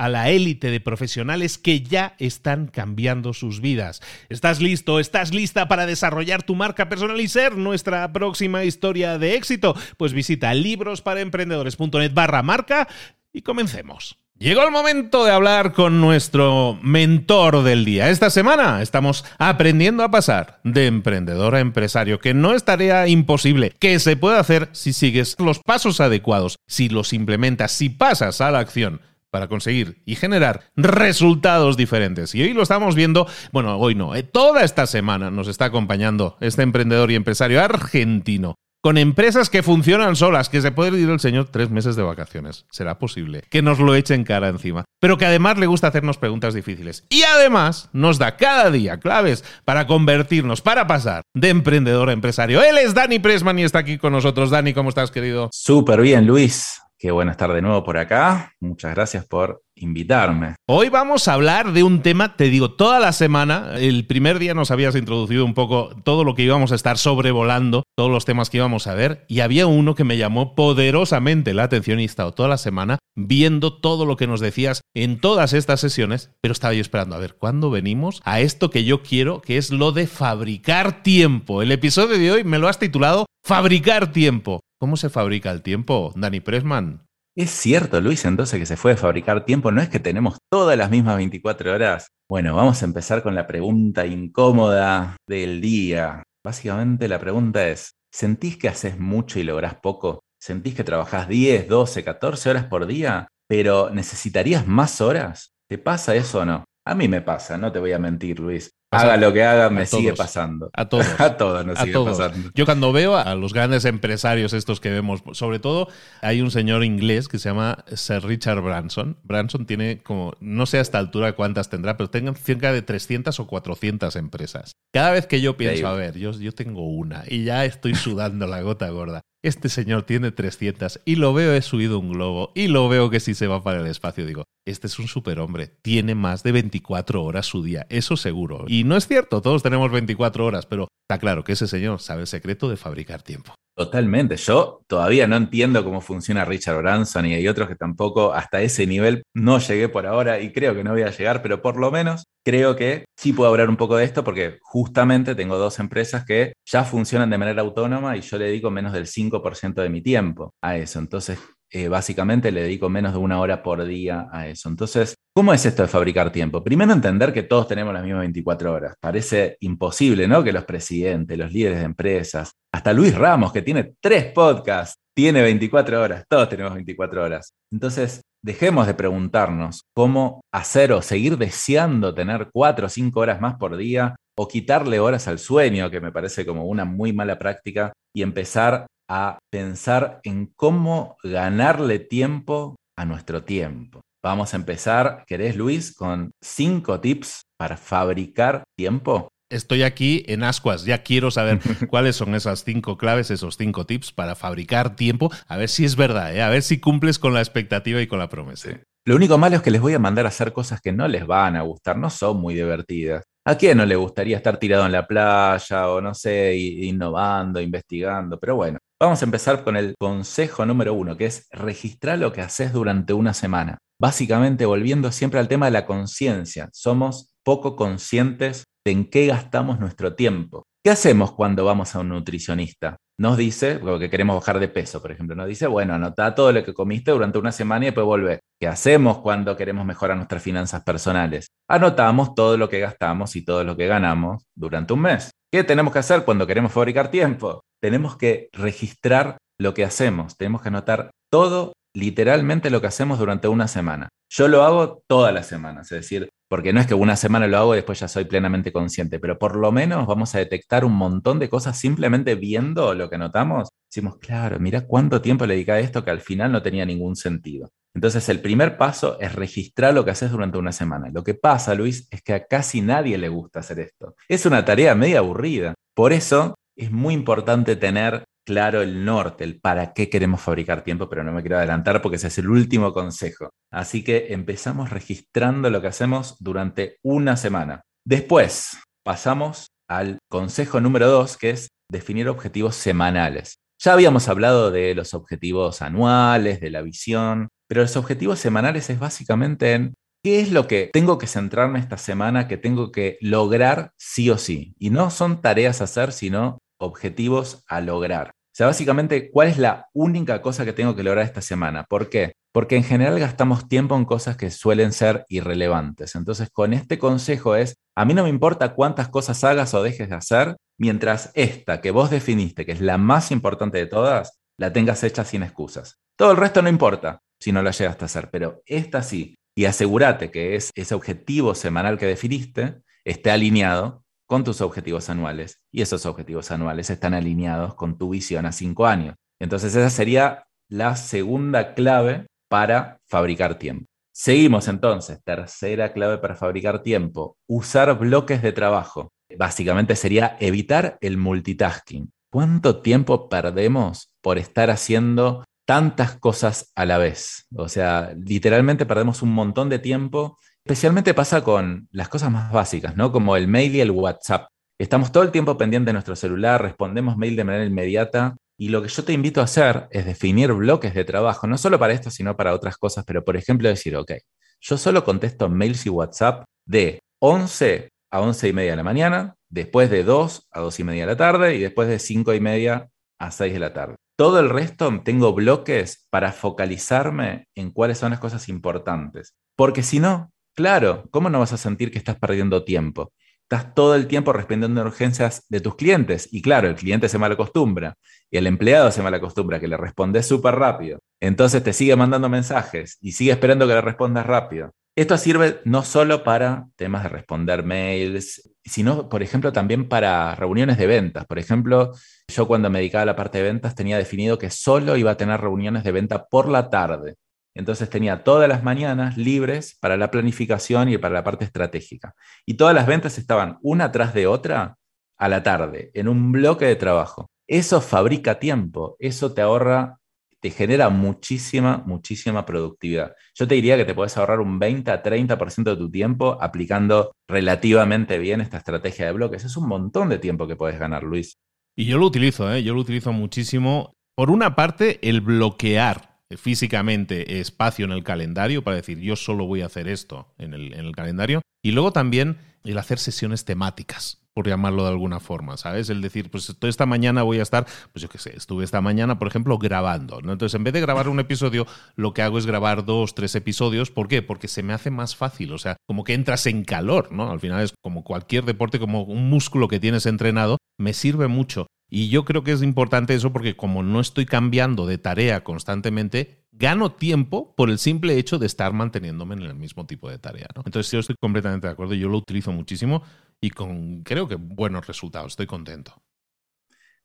a 0.00 0.08
la 0.08 0.30
élite 0.30 0.70
de 0.70 0.80
profesionales 0.80 1.58
que 1.58 1.82
ya 1.82 2.14
están 2.18 2.68
cambiando 2.68 3.34
sus 3.34 3.60
vidas. 3.60 4.00
¿Estás 4.30 4.62
listo? 4.62 4.98
¿Estás 4.98 5.34
lista 5.34 5.68
para 5.68 5.84
desarrollar 5.84 6.42
tu 6.42 6.54
marca 6.54 6.88
personal 6.88 7.20
y 7.20 7.28
ser 7.28 7.58
nuestra 7.58 8.10
próxima 8.10 8.64
historia 8.64 9.18
de 9.18 9.34
éxito? 9.34 9.76
Pues 9.98 10.14
visita 10.14 10.54
librosparaemprendedores.net 10.54 12.14
barra 12.14 12.42
marca 12.42 12.88
y 13.30 13.42
comencemos. 13.42 14.16
Llegó 14.38 14.62
el 14.62 14.70
momento 14.70 15.26
de 15.26 15.32
hablar 15.32 15.74
con 15.74 16.00
nuestro 16.00 16.78
mentor 16.80 17.62
del 17.62 17.84
día. 17.84 18.08
Esta 18.08 18.30
semana 18.30 18.80
estamos 18.80 19.26
aprendiendo 19.36 20.02
a 20.02 20.10
pasar 20.10 20.60
de 20.64 20.86
emprendedor 20.86 21.54
a 21.54 21.60
empresario, 21.60 22.20
que 22.20 22.32
no 22.32 22.54
es 22.54 22.64
tarea 22.64 23.06
imposible, 23.06 23.74
que 23.78 23.98
se 23.98 24.16
puede 24.16 24.38
hacer 24.38 24.70
si 24.72 24.94
sigues 24.94 25.36
los 25.38 25.58
pasos 25.58 26.00
adecuados, 26.00 26.56
si 26.66 26.88
los 26.88 27.12
implementas, 27.12 27.72
si 27.72 27.90
pasas 27.90 28.40
a 28.40 28.50
la 28.50 28.60
acción 28.60 29.02
para 29.30 29.48
conseguir 29.48 30.02
y 30.04 30.16
generar 30.16 30.70
resultados 30.76 31.76
diferentes. 31.76 32.34
Y 32.34 32.42
hoy 32.42 32.52
lo 32.52 32.62
estamos 32.62 32.94
viendo, 32.94 33.26
bueno, 33.52 33.78
hoy 33.78 33.94
no, 33.94 34.14
eh, 34.14 34.22
toda 34.22 34.64
esta 34.64 34.86
semana 34.86 35.30
nos 35.30 35.48
está 35.48 35.66
acompañando 35.66 36.36
este 36.40 36.62
emprendedor 36.62 37.10
y 37.10 37.14
empresario 37.14 37.62
argentino. 37.62 38.56
Con 38.82 38.96
empresas 38.96 39.50
que 39.50 39.62
funcionan 39.62 40.16
solas, 40.16 40.48
que 40.48 40.62
se 40.62 40.72
puede 40.72 40.98
ir 40.98 41.10
el 41.10 41.20
señor 41.20 41.50
tres 41.50 41.68
meses 41.68 41.96
de 41.96 42.02
vacaciones. 42.02 42.64
Será 42.70 42.98
posible 42.98 43.42
que 43.50 43.60
nos 43.60 43.78
lo 43.78 43.94
echen 43.94 44.24
cara 44.24 44.48
encima. 44.48 44.86
Pero 44.98 45.18
que 45.18 45.26
además 45.26 45.58
le 45.58 45.66
gusta 45.66 45.88
hacernos 45.88 46.16
preguntas 46.16 46.54
difíciles. 46.54 47.04
Y 47.10 47.22
además 47.24 47.90
nos 47.92 48.18
da 48.18 48.38
cada 48.38 48.70
día 48.70 48.98
claves 48.98 49.44
para 49.66 49.86
convertirnos, 49.86 50.62
para 50.62 50.86
pasar 50.86 51.24
de 51.34 51.50
emprendedor 51.50 52.08
a 52.08 52.14
empresario. 52.14 52.62
Él 52.62 52.78
es 52.78 52.94
Dani 52.94 53.18
Pressman 53.18 53.58
y 53.58 53.64
está 53.64 53.80
aquí 53.80 53.98
con 53.98 54.14
nosotros. 54.14 54.48
Dani, 54.48 54.72
¿cómo 54.72 54.88
estás, 54.88 55.10
querido? 55.10 55.50
Súper 55.52 56.00
bien, 56.00 56.26
Luis. 56.26 56.80
Qué 57.00 57.10
bueno 57.10 57.30
estar 57.30 57.50
de 57.50 57.62
nuevo 57.62 57.82
por 57.82 57.96
acá. 57.96 58.54
Muchas 58.60 58.94
gracias 58.94 59.24
por 59.24 59.62
invitarme. 59.74 60.56
Hoy 60.68 60.90
vamos 60.90 61.28
a 61.28 61.32
hablar 61.32 61.72
de 61.72 61.82
un 61.82 62.02
tema, 62.02 62.36
te 62.36 62.50
digo, 62.50 62.72
toda 62.72 63.00
la 63.00 63.14
semana, 63.14 63.78
el 63.78 64.06
primer 64.06 64.38
día 64.38 64.52
nos 64.52 64.70
habías 64.70 64.94
introducido 64.94 65.46
un 65.46 65.54
poco 65.54 65.94
todo 66.04 66.24
lo 66.24 66.34
que 66.34 66.42
íbamos 66.42 66.72
a 66.72 66.74
estar 66.74 66.98
sobrevolando, 66.98 67.84
todos 67.96 68.10
los 68.10 68.26
temas 68.26 68.50
que 68.50 68.58
íbamos 68.58 68.86
a 68.86 68.92
ver, 68.92 69.24
y 69.28 69.40
había 69.40 69.66
uno 69.66 69.94
que 69.94 70.04
me 70.04 70.18
llamó 70.18 70.54
poderosamente 70.54 71.54
la 71.54 71.62
atención 71.62 72.00
y 72.00 72.02
he 72.02 72.04
estado 72.04 72.32
toda 72.32 72.50
la 72.50 72.58
semana 72.58 72.98
viendo 73.16 73.72
todo 73.72 74.04
lo 74.04 74.18
que 74.18 74.26
nos 74.26 74.40
decías 74.40 74.82
en 74.94 75.22
todas 75.22 75.54
estas 75.54 75.80
sesiones, 75.80 76.32
pero 76.42 76.52
estaba 76.52 76.74
yo 76.74 76.82
esperando 76.82 77.16
a 77.16 77.18
ver 77.18 77.36
cuándo 77.36 77.70
venimos 77.70 78.20
a 78.26 78.40
esto 78.40 78.68
que 78.68 78.84
yo 78.84 79.02
quiero, 79.02 79.40
que 79.40 79.56
es 79.56 79.70
lo 79.70 79.92
de 79.92 80.06
fabricar 80.06 81.02
tiempo. 81.02 81.62
El 81.62 81.72
episodio 81.72 82.18
de 82.18 82.30
hoy 82.30 82.44
me 82.44 82.58
lo 82.58 82.68
has 82.68 82.78
titulado 82.78 83.24
Fabricar 83.42 84.12
tiempo. 84.12 84.60
¿Cómo 84.80 84.96
se 84.96 85.10
fabrica 85.10 85.50
el 85.50 85.60
tiempo, 85.60 86.10
Dani 86.16 86.40
Pressman? 86.40 87.06
Es 87.36 87.50
cierto, 87.50 88.00
Luis, 88.00 88.24
entonces 88.24 88.58
que 88.58 88.64
se 88.64 88.78
fue 88.78 88.92
a 88.92 88.96
fabricar 88.96 89.44
tiempo, 89.44 89.70
no 89.70 89.82
es 89.82 89.90
que 89.90 90.00
tenemos 90.00 90.38
todas 90.50 90.78
las 90.78 90.90
mismas 90.90 91.18
24 91.18 91.74
horas. 91.74 92.08
Bueno, 92.30 92.56
vamos 92.56 92.80
a 92.80 92.86
empezar 92.86 93.22
con 93.22 93.34
la 93.34 93.46
pregunta 93.46 94.06
incómoda 94.06 95.16
del 95.28 95.60
día. 95.60 96.22
Básicamente 96.42 97.08
la 97.08 97.18
pregunta 97.18 97.68
es, 97.68 97.92
¿sentís 98.10 98.56
que 98.56 98.68
haces 98.68 98.98
mucho 98.98 99.38
y 99.38 99.42
lográs 99.42 99.74
poco? 99.74 100.20
¿Sentís 100.40 100.74
que 100.74 100.82
trabajás 100.82 101.28
10, 101.28 101.68
12, 101.68 102.02
14 102.02 102.48
horas 102.48 102.64
por 102.64 102.86
día, 102.86 103.28
pero 103.46 103.90
necesitarías 103.90 104.66
más 104.66 105.02
horas? 105.02 105.50
¿Te 105.68 105.76
pasa 105.76 106.14
eso 106.14 106.40
o 106.40 106.44
no? 106.46 106.64
A 106.86 106.94
mí 106.94 107.08
me 107.08 107.20
pasa, 107.20 107.58
no 107.58 107.70
te 107.72 107.78
voy 107.78 107.92
a 107.92 107.98
mentir, 107.98 108.40
Luis. 108.40 108.74
Haga 108.92 109.16
lo 109.16 109.32
que 109.32 109.44
haga, 109.44 109.70
me 109.70 109.86
sigue 109.86 110.14
pasando. 110.14 110.68
A 110.72 110.88
todos. 110.88 111.06
a 111.20 111.36
todos 111.36 111.64
nos 111.64 111.78
sigue 111.78 111.92
pasando. 111.92 112.50
Yo 112.54 112.64
cuando 112.64 112.92
veo 112.92 113.16
a 113.16 113.34
los 113.36 113.52
grandes 113.52 113.84
empresarios 113.84 114.52
estos 114.52 114.80
que 114.80 114.90
vemos, 114.90 115.22
sobre 115.32 115.60
todo 115.60 115.86
hay 116.22 116.40
un 116.40 116.50
señor 116.50 116.82
inglés 116.82 117.28
que 117.28 117.38
se 117.38 117.50
llama 117.50 117.84
Sir 117.94 118.24
Richard 118.24 118.60
Branson. 118.60 119.16
Branson 119.22 119.64
tiene 119.66 120.02
como, 120.02 120.32
no 120.40 120.66
sé 120.66 120.78
a 120.78 120.80
esta 120.80 120.98
altura 120.98 121.34
cuántas 121.34 121.70
tendrá, 121.70 121.96
pero 121.96 122.10
tengan 122.10 122.34
cerca 122.34 122.72
de 122.72 122.82
300 122.82 123.38
o 123.38 123.46
400 123.46 124.16
empresas. 124.16 124.72
Cada 124.92 125.12
vez 125.12 125.28
que 125.28 125.40
yo 125.40 125.56
pienso, 125.56 125.86
a 125.86 125.94
ver, 125.94 126.18
yo, 126.18 126.32
yo 126.32 126.52
tengo 126.52 126.84
una 126.84 127.22
y 127.28 127.44
ya 127.44 127.64
estoy 127.64 127.94
sudando 127.94 128.48
la 128.48 128.60
gota 128.62 128.88
gorda. 128.90 129.20
Este 129.42 129.70
señor 129.70 130.02
tiene 130.02 130.32
300 130.32 131.00
y 131.06 131.16
lo 131.16 131.32
veo 131.32 131.54
he 131.54 131.62
subido 131.62 131.98
un 131.98 132.12
globo 132.12 132.52
y 132.54 132.68
lo 132.68 132.90
veo 132.90 133.08
que 133.08 133.20
si 133.20 133.34
se 133.34 133.46
va 133.46 133.62
para 133.62 133.80
el 133.80 133.86
espacio 133.86 134.26
digo, 134.26 134.44
este 134.66 134.86
es 134.86 134.98
un 134.98 135.08
superhombre, 135.08 135.68
tiene 135.80 136.14
más 136.14 136.42
de 136.42 136.52
24 136.52 137.24
horas 137.24 137.46
su 137.46 137.62
día, 137.62 137.86
eso 137.88 138.18
seguro. 138.18 138.66
Y 138.68 138.84
no 138.84 138.98
es 138.98 139.06
cierto, 139.06 139.40
todos 139.40 139.62
tenemos 139.62 139.90
24 139.90 140.44
horas, 140.44 140.66
pero 140.66 140.88
está 141.08 141.18
claro 141.18 141.42
que 141.42 141.52
ese 141.52 141.66
señor 141.68 142.00
sabe 142.00 142.22
el 142.22 142.26
secreto 142.26 142.68
de 142.68 142.76
fabricar 142.76 143.22
tiempo. 143.22 143.54
Totalmente. 143.76 144.36
Yo 144.36 144.82
todavía 144.86 145.26
no 145.26 145.36
entiendo 145.36 145.82
cómo 145.84 146.02
funciona 146.02 146.44
Richard 146.44 146.76
Branson 146.78 147.24
y 147.24 147.34
hay 147.34 147.48
otros 147.48 147.66
que 147.66 147.76
tampoco 147.76 148.34
hasta 148.34 148.60
ese 148.60 148.86
nivel 148.86 149.22
no 149.34 149.58
llegué 149.58 149.88
por 149.88 150.06
ahora 150.06 150.38
y 150.38 150.52
creo 150.52 150.74
que 150.74 150.84
no 150.84 150.92
voy 150.92 151.02
a 151.02 151.10
llegar, 151.10 151.40
pero 151.40 151.62
por 151.62 151.78
lo 151.78 151.90
menos 151.90 152.24
creo 152.44 152.76
que 152.76 153.06
sí 153.16 153.32
puedo 153.32 153.48
hablar 153.48 153.70
un 153.70 153.78
poco 153.78 153.96
de 153.96 154.04
esto 154.04 154.22
porque 154.22 154.58
justamente 154.60 155.34
tengo 155.34 155.56
dos 155.56 155.78
empresas 155.78 156.26
que 156.26 156.52
ya 156.66 156.84
funcionan 156.84 157.30
de 157.30 157.38
manera 157.38 157.62
autónoma 157.62 158.18
y 158.18 158.20
yo 158.20 158.36
le 158.36 158.46
dedico 158.46 158.70
menos 158.70 158.92
del 158.92 159.06
5% 159.06 159.80
de 159.80 159.88
mi 159.88 160.02
tiempo 160.02 160.52
a 160.62 160.76
eso. 160.76 160.98
Entonces, 160.98 161.38
eh, 161.70 161.88
básicamente 161.88 162.50
le 162.50 162.62
dedico 162.62 162.88
menos 162.88 163.12
de 163.12 163.18
una 163.18 163.40
hora 163.40 163.62
por 163.62 163.84
día 163.84 164.28
a 164.32 164.48
eso. 164.48 164.68
Entonces, 164.68 165.14
¿cómo 165.34 165.52
es 165.52 165.64
esto 165.64 165.82
de 165.82 165.88
fabricar 165.88 166.32
tiempo? 166.32 166.64
Primero 166.64 166.92
entender 166.92 167.32
que 167.32 167.44
todos 167.44 167.68
tenemos 167.68 167.94
las 167.94 168.02
mismas 168.02 168.20
24 168.20 168.72
horas. 168.72 168.94
Parece 169.00 169.56
imposible, 169.60 170.26
¿no? 170.26 170.42
Que 170.42 170.52
los 170.52 170.64
presidentes, 170.64 171.38
los 171.38 171.52
líderes 171.52 171.78
de 171.78 171.84
empresas, 171.84 172.52
hasta 172.72 172.92
Luis 172.92 173.14
Ramos, 173.14 173.52
que 173.52 173.62
tiene 173.62 173.94
tres 174.00 174.32
podcasts, 174.32 174.96
tiene 175.14 175.42
24 175.42 176.00
horas. 176.00 176.24
Todos 176.28 176.48
tenemos 176.48 176.74
24 176.74 177.22
horas. 177.22 177.52
Entonces, 177.70 178.22
dejemos 178.42 178.86
de 178.86 178.94
preguntarnos 178.94 179.84
cómo 179.94 180.40
hacer 180.52 180.92
o 180.92 181.02
seguir 181.02 181.36
deseando 181.36 182.14
tener 182.14 182.48
4 182.52 182.86
o 182.86 182.88
5 182.88 183.20
horas 183.20 183.40
más 183.40 183.56
por 183.56 183.76
día 183.76 184.16
o 184.36 184.48
quitarle 184.48 185.00
horas 185.00 185.28
al 185.28 185.38
sueño, 185.38 185.90
que 185.90 186.00
me 186.00 186.12
parece 186.12 186.46
como 186.46 186.64
una 186.64 186.84
muy 186.84 187.12
mala 187.12 187.38
práctica, 187.38 187.92
y 188.14 188.22
empezar 188.22 188.86
a 189.10 189.40
pensar 189.50 190.20
en 190.22 190.46
cómo 190.54 191.16
ganarle 191.24 191.98
tiempo 191.98 192.76
a 192.96 193.04
nuestro 193.04 193.42
tiempo. 193.42 194.00
Vamos 194.22 194.54
a 194.54 194.56
empezar, 194.56 195.24
¿querés 195.26 195.56
Luis, 195.56 195.94
con 195.94 196.30
cinco 196.40 197.00
tips 197.00 197.42
para 197.58 197.76
fabricar 197.76 198.62
tiempo? 198.78 199.28
estoy 199.50 199.82
aquí 199.82 200.24
en 200.28 200.44
ascuas, 200.44 200.84
ya 200.84 201.02
quiero 201.02 201.30
saber 201.30 201.58
cuáles 201.90 202.16
son 202.16 202.34
esas 202.34 202.64
cinco 202.64 202.96
claves, 202.96 203.30
esos 203.30 203.56
cinco 203.56 203.84
tips 203.84 204.12
para 204.12 204.34
fabricar 204.34 204.96
tiempo, 204.96 205.30
a 205.46 205.56
ver 205.56 205.68
si 205.68 205.84
es 205.84 205.96
verdad, 205.96 206.34
¿eh? 206.34 206.42
a 206.42 206.48
ver 206.48 206.62
si 206.62 206.78
cumples 206.78 207.18
con 207.18 207.34
la 207.34 207.40
expectativa 207.40 208.00
y 208.00 208.06
con 208.06 208.20
la 208.20 208.28
promesa. 208.28 208.80
Lo 209.04 209.16
único 209.16 209.38
malo 209.38 209.56
es 209.56 209.62
que 209.62 209.70
les 209.70 209.80
voy 209.80 209.94
a 209.94 209.98
mandar 209.98 210.26
a 210.26 210.28
hacer 210.28 210.52
cosas 210.52 210.80
que 210.80 210.92
no 210.92 211.08
les 211.08 211.26
van 211.26 211.56
a 211.56 211.62
gustar, 211.62 211.96
no 211.98 212.10
son 212.10 212.40
muy 212.40 212.54
divertidas. 212.54 213.24
¿A 213.46 213.56
quién 213.56 213.78
no 213.78 213.86
le 213.86 213.96
gustaría 213.96 214.36
estar 214.36 214.58
tirado 214.58 214.84
en 214.84 214.92
la 214.92 215.06
playa 215.06 215.88
o 215.88 216.00
no 216.00 216.14
sé, 216.14 216.54
innovando, 216.56 217.60
investigando? 217.60 218.38
Pero 218.38 218.56
bueno, 218.56 218.78
vamos 219.00 219.22
a 219.22 219.24
empezar 219.24 219.64
con 219.64 219.76
el 219.76 219.94
consejo 219.98 220.66
número 220.66 220.92
uno, 220.92 221.16
que 221.16 221.26
es 221.26 221.48
registrar 221.50 222.18
lo 222.18 222.32
que 222.32 222.42
haces 222.42 222.72
durante 222.72 223.14
una 223.14 223.32
semana. 223.32 223.78
Básicamente, 223.98 224.66
volviendo 224.66 225.10
siempre 225.10 225.40
al 225.40 225.48
tema 225.48 225.66
de 225.66 225.72
la 225.72 225.86
conciencia, 225.86 226.68
somos 226.72 227.34
poco 227.42 227.76
conscientes 227.76 228.64
de 228.84 228.92
en 228.92 229.08
qué 229.08 229.26
gastamos 229.26 229.80
nuestro 229.80 230.14
tiempo. 230.14 230.64
¿Qué 230.82 230.88
hacemos 230.88 231.32
cuando 231.32 231.66
vamos 231.66 231.94
a 231.94 232.00
un 232.00 232.08
nutricionista? 232.08 232.96
Nos 233.18 233.36
dice, 233.36 233.78
porque 233.78 234.08
queremos 234.08 234.36
bajar 234.36 234.58
de 234.58 234.68
peso, 234.68 235.02
por 235.02 235.12
ejemplo, 235.12 235.36
nos 235.36 235.46
dice, 235.46 235.66
bueno, 235.66 235.92
anota 235.92 236.34
todo 236.34 236.52
lo 236.52 236.64
que 236.64 236.72
comiste 236.72 237.10
durante 237.10 237.38
una 237.38 237.52
semana 237.52 237.84
y 237.84 237.88
después 237.88 238.06
vuelve. 238.06 238.40
¿Qué 238.58 238.66
hacemos 238.66 239.18
cuando 239.18 239.58
queremos 239.58 239.84
mejorar 239.84 240.16
nuestras 240.16 240.42
finanzas 240.42 240.82
personales? 240.82 241.48
Anotamos 241.68 242.34
todo 242.34 242.56
lo 242.56 242.70
que 242.70 242.80
gastamos 242.80 243.36
y 243.36 243.44
todo 243.44 243.62
lo 243.62 243.76
que 243.76 243.88
ganamos 243.88 244.44
durante 244.56 244.94
un 244.94 245.02
mes. 245.02 245.30
¿Qué 245.52 245.64
tenemos 245.64 245.92
que 245.92 245.98
hacer 245.98 246.24
cuando 246.24 246.46
queremos 246.46 246.72
fabricar 246.72 247.10
tiempo? 247.10 247.60
Tenemos 247.82 248.16
que 248.16 248.48
registrar 248.54 249.36
lo 249.58 249.74
que 249.74 249.84
hacemos, 249.84 250.38
tenemos 250.38 250.62
que 250.62 250.68
anotar 250.68 251.10
todo 251.30 251.74
literalmente 251.94 252.70
lo 252.70 252.80
que 252.80 252.86
hacemos 252.86 253.18
durante 253.18 253.48
una 253.48 253.68
semana. 253.68 254.08
Yo 254.32 254.48
lo 254.48 254.62
hago 254.62 255.02
todas 255.06 255.34
las 255.34 255.46
semanas, 255.46 255.92
es 255.92 256.00
decir, 256.00 256.30
porque 256.50 256.72
no 256.72 256.80
es 256.80 256.88
que 256.88 256.94
una 256.94 257.14
semana 257.14 257.46
lo 257.46 257.58
hago 257.58 257.74
y 257.74 257.76
después 257.76 258.00
ya 258.00 258.08
soy 258.08 258.24
plenamente 258.24 258.72
consciente, 258.72 259.20
pero 259.20 259.38
por 259.38 259.54
lo 259.54 259.70
menos 259.70 260.04
vamos 260.08 260.34
a 260.34 260.40
detectar 260.40 260.84
un 260.84 260.94
montón 260.94 261.38
de 261.38 261.48
cosas 261.48 261.78
simplemente 261.78 262.34
viendo 262.34 262.92
lo 262.92 263.08
que 263.08 263.18
notamos. 263.18 263.68
Decimos, 263.88 264.16
claro, 264.18 264.58
mira 264.58 264.80
cuánto 264.84 265.22
tiempo 265.22 265.46
le 265.46 265.54
dediqué 265.54 265.70
a 265.70 265.78
esto 265.78 266.04
que 266.04 266.10
al 266.10 266.20
final 266.20 266.50
no 266.50 266.60
tenía 266.60 266.84
ningún 266.84 267.14
sentido. 267.14 267.70
Entonces 267.94 268.28
el 268.28 268.40
primer 268.40 268.76
paso 268.76 269.16
es 269.20 269.32
registrar 269.32 269.94
lo 269.94 270.04
que 270.04 270.10
haces 270.10 270.32
durante 270.32 270.58
una 270.58 270.72
semana. 270.72 271.08
Lo 271.12 271.22
que 271.22 271.34
pasa, 271.34 271.76
Luis, 271.76 272.08
es 272.10 272.20
que 272.20 272.34
a 272.34 272.44
casi 272.44 272.80
nadie 272.80 273.16
le 273.16 273.28
gusta 273.28 273.60
hacer 273.60 273.78
esto. 273.78 274.16
Es 274.28 274.44
una 274.44 274.64
tarea 274.64 274.96
media 274.96 275.20
aburrida. 275.20 275.74
Por 275.94 276.12
eso 276.12 276.56
es 276.74 276.90
muy 276.90 277.14
importante 277.14 277.76
tener 277.76 278.24
claro 278.50 278.82
el 278.82 279.04
norte, 279.04 279.44
el 279.44 279.60
para 279.60 279.92
qué 279.92 280.10
queremos 280.10 280.40
fabricar 280.40 280.82
tiempo, 280.82 281.08
pero 281.08 281.22
no 281.22 281.30
me 281.30 281.40
quiero 281.40 281.56
adelantar 281.56 282.02
porque 282.02 282.16
ese 282.16 282.26
es 282.26 282.38
el 282.38 282.48
último 282.48 282.92
consejo. 282.92 283.50
Así 283.72 284.02
que 284.02 284.32
empezamos 284.32 284.90
registrando 284.90 285.70
lo 285.70 285.80
que 285.80 285.86
hacemos 285.86 286.36
durante 286.40 286.98
una 287.04 287.36
semana. 287.36 287.82
Después 288.04 288.76
pasamos 289.04 289.68
al 289.88 290.18
consejo 290.28 290.80
número 290.80 291.06
dos, 291.06 291.36
que 291.36 291.50
es 291.50 291.68
definir 291.92 292.28
objetivos 292.28 292.74
semanales. 292.74 293.58
Ya 293.80 293.92
habíamos 293.92 294.28
hablado 294.28 294.72
de 294.72 294.96
los 294.96 295.14
objetivos 295.14 295.80
anuales, 295.80 296.60
de 296.60 296.70
la 296.70 296.82
visión, 296.82 297.50
pero 297.68 297.82
los 297.82 297.96
objetivos 297.96 298.40
semanales 298.40 298.90
es 298.90 298.98
básicamente 298.98 299.74
en 299.74 299.94
qué 300.24 300.40
es 300.40 300.50
lo 300.50 300.66
que 300.66 300.90
tengo 300.92 301.18
que 301.18 301.28
centrarme 301.28 301.78
esta 301.78 301.98
semana, 301.98 302.48
que 302.48 302.56
tengo 302.56 302.90
que 302.90 303.16
lograr 303.20 303.92
sí 303.96 304.28
o 304.28 304.38
sí. 304.38 304.74
Y 304.76 304.90
no 304.90 305.10
son 305.10 305.40
tareas 305.40 305.80
a 305.80 305.84
hacer, 305.84 306.10
sino 306.10 306.58
objetivos 306.80 307.62
a 307.68 307.80
lograr. 307.80 308.32
O 308.50 308.52
sea, 308.52 308.66
básicamente, 308.66 309.30
¿cuál 309.30 309.48
es 309.48 309.58
la 309.58 309.88
única 309.92 310.42
cosa 310.42 310.64
que 310.64 310.72
tengo 310.72 310.96
que 310.96 311.04
lograr 311.04 311.24
esta 311.24 311.40
semana? 311.40 311.84
¿Por 311.84 312.10
qué? 312.10 312.32
Porque 312.52 312.76
en 312.76 312.82
general 312.82 313.18
gastamos 313.20 313.68
tiempo 313.68 313.96
en 313.96 314.04
cosas 314.04 314.36
que 314.36 314.50
suelen 314.50 314.92
ser 314.92 315.24
irrelevantes. 315.28 316.16
Entonces, 316.16 316.50
con 316.50 316.72
este 316.72 316.98
consejo 316.98 317.54
es, 317.54 317.76
a 317.96 318.04
mí 318.04 318.12
no 318.12 318.24
me 318.24 318.28
importa 318.28 318.74
cuántas 318.74 319.08
cosas 319.08 319.44
hagas 319.44 319.72
o 319.74 319.84
dejes 319.84 320.08
de 320.08 320.16
hacer, 320.16 320.56
mientras 320.78 321.30
esta 321.34 321.80
que 321.80 321.92
vos 321.92 322.10
definiste, 322.10 322.66
que 322.66 322.72
es 322.72 322.80
la 322.80 322.98
más 322.98 323.30
importante 323.30 323.78
de 323.78 323.86
todas, 323.86 324.40
la 324.58 324.72
tengas 324.72 325.04
hecha 325.04 325.24
sin 325.24 325.44
excusas. 325.44 326.00
Todo 326.16 326.32
el 326.32 326.36
resto 326.36 326.60
no 326.60 326.68
importa 326.68 327.20
si 327.38 327.52
no 327.52 327.62
la 327.62 327.70
llegaste 327.70 328.04
a 328.04 328.06
hacer, 328.06 328.30
pero 328.30 328.62
esta 328.66 329.02
sí. 329.02 329.36
Y 329.54 329.66
asegúrate 329.66 330.30
que 330.30 330.56
es 330.56 330.70
ese 330.74 330.94
objetivo 330.94 331.54
semanal 331.54 331.98
que 331.98 332.06
definiste 332.06 332.82
esté 333.04 333.30
alineado 333.30 334.04
con 334.30 334.44
tus 334.44 334.60
objetivos 334.60 335.10
anuales 335.10 335.58
y 335.72 335.82
esos 335.82 336.06
objetivos 336.06 336.52
anuales 336.52 336.88
están 336.88 337.14
alineados 337.14 337.74
con 337.74 337.98
tu 337.98 338.10
visión 338.10 338.46
a 338.46 338.52
cinco 338.52 338.86
años. 338.86 339.16
Entonces 339.40 339.74
esa 339.74 339.90
sería 339.90 340.44
la 340.68 340.94
segunda 340.94 341.74
clave 341.74 342.28
para 342.48 343.00
fabricar 343.08 343.58
tiempo. 343.58 343.86
Seguimos 344.12 344.68
entonces, 344.68 345.18
tercera 345.24 345.92
clave 345.92 346.18
para 346.18 346.36
fabricar 346.36 346.84
tiempo, 346.84 347.38
usar 347.48 347.98
bloques 347.98 348.40
de 348.40 348.52
trabajo. 348.52 349.10
Básicamente 349.36 349.96
sería 349.96 350.36
evitar 350.38 350.96
el 351.00 351.16
multitasking. 351.16 352.12
¿Cuánto 352.30 352.82
tiempo 352.82 353.28
perdemos 353.28 354.12
por 354.20 354.38
estar 354.38 354.70
haciendo 354.70 355.44
tantas 355.66 356.16
cosas 356.20 356.70
a 356.76 356.86
la 356.86 356.98
vez? 356.98 357.48
O 357.56 357.68
sea, 357.68 358.14
literalmente 358.16 358.86
perdemos 358.86 359.22
un 359.22 359.32
montón 359.32 359.68
de 359.68 359.80
tiempo 359.80 360.38
Especialmente 360.64 361.14
pasa 361.14 361.42
con 361.42 361.88
las 361.90 362.08
cosas 362.08 362.30
más 362.30 362.52
básicas, 362.52 362.96
¿no? 362.96 363.12
Como 363.12 363.36
el 363.36 363.48
mail 363.48 363.74
y 363.74 363.80
el 363.80 363.90
WhatsApp. 363.90 364.48
Estamos 364.78 365.10
todo 365.10 365.22
el 365.22 365.30
tiempo 365.30 365.56
pendientes 365.56 365.86
de 365.86 365.92
nuestro 365.94 366.16
celular, 366.16 366.62
respondemos 366.62 367.16
mail 367.16 367.36
de 367.36 367.44
manera 367.44 367.64
inmediata 367.64 368.36
y 368.58 368.68
lo 368.68 368.82
que 368.82 368.88
yo 368.88 369.04
te 369.04 369.14
invito 369.14 369.40
a 369.40 369.44
hacer 369.44 369.88
es 369.90 370.04
definir 370.04 370.52
bloques 370.52 370.94
de 370.94 371.04
trabajo, 371.04 371.46
no 371.46 371.56
solo 371.56 371.78
para 371.78 371.94
esto, 371.94 372.10
sino 372.10 372.36
para 372.36 372.54
otras 372.54 372.76
cosas, 372.76 373.04
pero 373.06 373.24
por 373.24 373.36
ejemplo 373.36 373.68
decir, 373.68 373.96
ok, 373.96 374.12
yo 374.60 374.76
solo 374.76 375.02
contesto 375.04 375.48
mails 375.48 375.86
y 375.86 375.88
WhatsApp 375.88 376.44
de 376.66 377.00
11 377.20 377.88
a 378.10 378.20
11 378.20 378.48
y 378.48 378.52
media 378.52 378.72
de 378.72 378.76
la 378.76 378.82
mañana, 378.82 379.34
después 379.48 379.90
de 379.90 380.04
2 380.04 380.48
a 380.50 380.60
2 380.60 380.80
y 380.80 380.84
media 380.84 381.02
de 381.02 381.12
la 381.12 381.16
tarde 381.16 381.56
y 381.56 381.60
después 381.60 381.88
de 381.88 381.98
5 381.98 382.34
y 382.34 382.40
media 382.40 382.88
a 383.18 383.30
6 383.30 383.52
de 383.52 383.58
la 383.58 383.72
tarde. 383.72 383.96
Todo 384.16 384.40
el 384.40 384.50
resto 384.50 385.00
tengo 385.02 385.32
bloques 385.32 386.06
para 386.10 386.32
focalizarme 386.32 387.46
en 387.54 387.70
cuáles 387.70 387.98
son 387.98 388.10
las 388.10 388.20
cosas 388.20 388.48
importantes. 388.50 389.32
Porque 389.56 389.82
si 389.82 390.00
no, 390.00 390.30
Claro, 390.60 391.08
¿cómo 391.10 391.30
no 391.30 391.38
vas 391.38 391.54
a 391.54 391.56
sentir 391.56 391.90
que 391.90 391.96
estás 391.96 392.18
perdiendo 392.18 392.64
tiempo? 392.64 393.14
Estás 393.44 393.74
todo 393.74 393.94
el 393.94 394.06
tiempo 394.06 394.34
respondiendo 394.34 394.82
a 394.82 394.84
urgencias 394.84 395.46
de 395.48 395.60
tus 395.60 395.74
clientes 395.74 396.28
y 396.32 396.42
claro, 396.42 396.68
el 396.68 396.74
cliente 396.74 397.08
se 397.08 397.16
malacostumbra 397.16 397.94
y 398.30 398.36
el 398.36 398.46
empleado 398.46 398.90
se 398.92 399.00
malacostumbra 399.00 399.58
que 399.58 399.68
le 399.68 399.78
respondes 399.78 400.26
súper 400.26 400.56
rápido. 400.56 400.98
Entonces 401.18 401.62
te 401.62 401.72
sigue 401.72 401.96
mandando 401.96 402.28
mensajes 402.28 402.98
y 403.00 403.12
sigue 403.12 403.30
esperando 403.30 403.66
que 403.66 403.72
le 403.72 403.80
respondas 403.80 404.26
rápido. 404.26 404.72
Esto 404.94 405.16
sirve 405.16 405.62
no 405.64 405.82
solo 405.82 406.24
para 406.24 406.66
temas 406.76 407.04
de 407.04 407.08
responder 407.08 407.64
mails, 407.64 408.50
sino, 408.62 409.08
por 409.08 409.22
ejemplo, 409.22 409.54
también 409.54 409.88
para 409.88 410.34
reuniones 410.34 410.76
de 410.76 410.86
ventas. 410.86 411.24
Por 411.24 411.38
ejemplo, 411.38 411.92
yo 412.28 412.46
cuando 412.46 412.68
me 412.68 412.80
dedicaba 412.80 413.04
a 413.04 413.06
la 413.06 413.16
parte 413.16 413.38
de 413.38 413.44
ventas 413.44 413.74
tenía 413.74 413.96
definido 413.96 414.36
que 414.36 414.50
solo 414.50 414.98
iba 414.98 415.12
a 415.12 415.16
tener 415.16 415.40
reuniones 415.40 415.84
de 415.84 415.92
venta 415.92 416.26
por 416.26 416.50
la 416.50 416.68
tarde. 416.68 417.14
Entonces 417.54 417.90
tenía 417.90 418.22
todas 418.22 418.48
las 418.48 418.62
mañanas 418.62 419.16
libres 419.16 419.76
para 419.80 419.96
la 419.96 420.10
planificación 420.10 420.88
y 420.88 420.98
para 420.98 421.14
la 421.14 421.24
parte 421.24 421.44
estratégica. 421.44 422.14
Y 422.46 422.54
todas 422.54 422.74
las 422.74 422.86
ventas 422.86 423.18
estaban 423.18 423.58
una 423.62 423.90
tras 423.92 424.14
de 424.14 424.26
otra 424.26 424.76
a 425.18 425.28
la 425.28 425.42
tarde, 425.42 425.90
en 425.94 426.08
un 426.08 426.32
bloque 426.32 426.64
de 426.64 426.76
trabajo. 426.76 427.30
Eso 427.46 427.80
fabrica 427.80 428.38
tiempo, 428.38 428.96
eso 429.00 429.34
te 429.34 429.42
ahorra, 429.42 429.98
te 430.40 430.50
genera 430.50 430.88
muchísima, 430.88 431.82
muchísima 431.84 432.46
productividad. 432.46 433.14
Yo 433.34 433.46
te 433.46 433.56
diría 433.56 433.76
que 433.76 433.84
te 433.84 433.94
puedes 433.94 434.16
ahorrar 434.16 434.40
un 434.40 434.58
20 434.58 434.90
a 434.90 435.02
30% 435.02 435.64
de 435.64 435.76
tu 435.76 435.90
tiempo 435.90 436.38
aplicando 436.40 437.12
relativamente 437.28 438.18
bien 438.18 438.40
esta 438.40 438.56
estrategia 438.56 439.06
de 439.06 439.12
bloques. 439.12 439.44
Es 439.44 439.56
un 439.56 439.68
montón 439.68 440.08
de 440.08 440.18
tiempo 440.18 440.46
que 440.46 440.56
puedes 440.56 440.78
ganar, 440.78 441.02
Luis. 441.02 441.36
Y 441.76 441.84
yo 441.84 441.98
lo 441.98 442.06
utilizo, 442.06 442.52
¿eh? 442.52 442.62
yo 442.62 442.72
lo 442.72 442.80
utilizo 442.80 443.12
muchísimo. 443.12 443.92
Por 444.14 444.30
una 444.30 444.54
parte, 444.54 444.98
el 445.06 445.20
bloquear 445.20 446.09
físicamente 446.36 447.40
espacio 447.40 447.84
en 447.84 447.92
el 447.92 448.04
calendario 448.04 448.62
para 448.62 448.76
decir 448.76 448.98
yo 448.98 449.16
solo 449.16 449.46
voy 449.46 449.62
a 449.62 449.66
hacer 449.66 449.88
esto 449.88 450.32
en 450.38 450.54
el, 450.54 450.72
en 450.74 450.86
el 450.86 450.94
calendario. 450.94 451.42
Y 451.62 451.72
luego 451.72 451.92
también 451.92 452.38
el 452.64 452.78
hacer 452.78 452.98
sesiones 452.98 453.44
temáticas 453.44 454.19
por 454.34 454.46
llamarlo 454.46 454.84
de 454.84 454.90
alguna 454.90 455.20
forma, 455.20 455.56
¿sabes? 455.56 455.90
El 455.90 456.00
decir, 456.00 456.30
pues 456.30 456.54
esta 456.62 456.86
mañana 456.86 457.22
voy 457.22 457.38
a 457.38 457.42
estar, 457.42 457.66
pues 457.92 458.02
yo 458.02 458.08
qué 458.08 458.18
sé, 458.18 458.36
estuve 458.36 458.64
esta 458.64 458.80
mañana, 458.80 459.18
por 459.18 459.28
ejemplo, 459.28 459.58
grabando, 459.58 460.20
¿no? 460.22 460.32
Entonces, 460.32 460.56
en 460.56 460.64
vez 460.64 460.72
de 460.72 460.80
grabar 460.80 461.08
un 461.08 461.20
episodio, 461.20 461.66
lo 461.96 462.14
que 462.14 462.22
hago 462.22 462.38
es 462.38 462.46
grabar 462.46 462.84
dos, 462.84 463.14
tres 463.14 463.34
episodios. 463.34 463.90
¿Por 463.90 464.08
qué? 464.08 464.22
Porque 464.22 464.48
se 464.48 464.62
me 464.62 464.72
hace 464.72 464.90
más 464.90 465.16
fácil, 465.16 465.52
o 465.52 465.58
sea, 465.58 465.76
como 465.86 466.04
que 466.04 466.14
entras 466.14 466.46
en 466.46 466.64
calor, 466.64 467.12
¿no? 467.12 467.30
Al 467.30 467.40
final 467.40 467.62
es 467.62 467.74
como 467.82 468.04
cualquier 468.04 468.44
deporte, 468.44 468.78
como 468.78 469.02
un 469.02 469.28
músculo 469.28 469.68
que 469.68 469.80
tienes 469.80 470.06
entrenado, 470.06 470.58
me 470.78 470.92
sirve 470.92 471.28
mucho. 471.28 471.66
Y 471.90 472.08
yo 472.08 472.24
creo 472.24 472.44
que 472.44 472.52
es 472.52 472.62
importante 472.62 473.14
eso 473.14 473.32
porque 473.32 473.56
como 473.56 473.82
no 473.82 474.00
estoy 474.00 474.24
cambiando 474.24 474.86
de 474.86 474.98
tarea 474.98 475.42
constantemente, 475.42 476.44
gano 476.52 476.92
tiempo 476.92 477.54
por 477.56 477.68
el 477.68 477.78
simple 477.78 478.16
hecho 478.16 478.38
de 478.38 478.46
estar 478.46 478.72
manteniéndome 478.72 479.34
en 479.34 479.42
el 479.42 479.54
mismo 479.54 479.86
tipo 479.86 480.08
de 480.08 480.18
tarea. 480.18 480.46
¿no? 480.54 480.62
Entonces 480.64 480.92
yo 480.92 481.00
estoy 481.00 481.16
completamente 481.20 481.66
de 481.66 481.72
acuerdo, 481.72 481.94
yo 481.94 482.08
lo 482.08 482.18
utilizo 482.18 482.52
muchísimo 482.52 483.02
y 483.40 483.50
con 483.50 484.02
creo 484.02 484.28
que 484.28 484.36
buenos 484.36 484.86
resultados, 484.86 485.32
estoy 485.32 485.46
contento. 485.46 486.02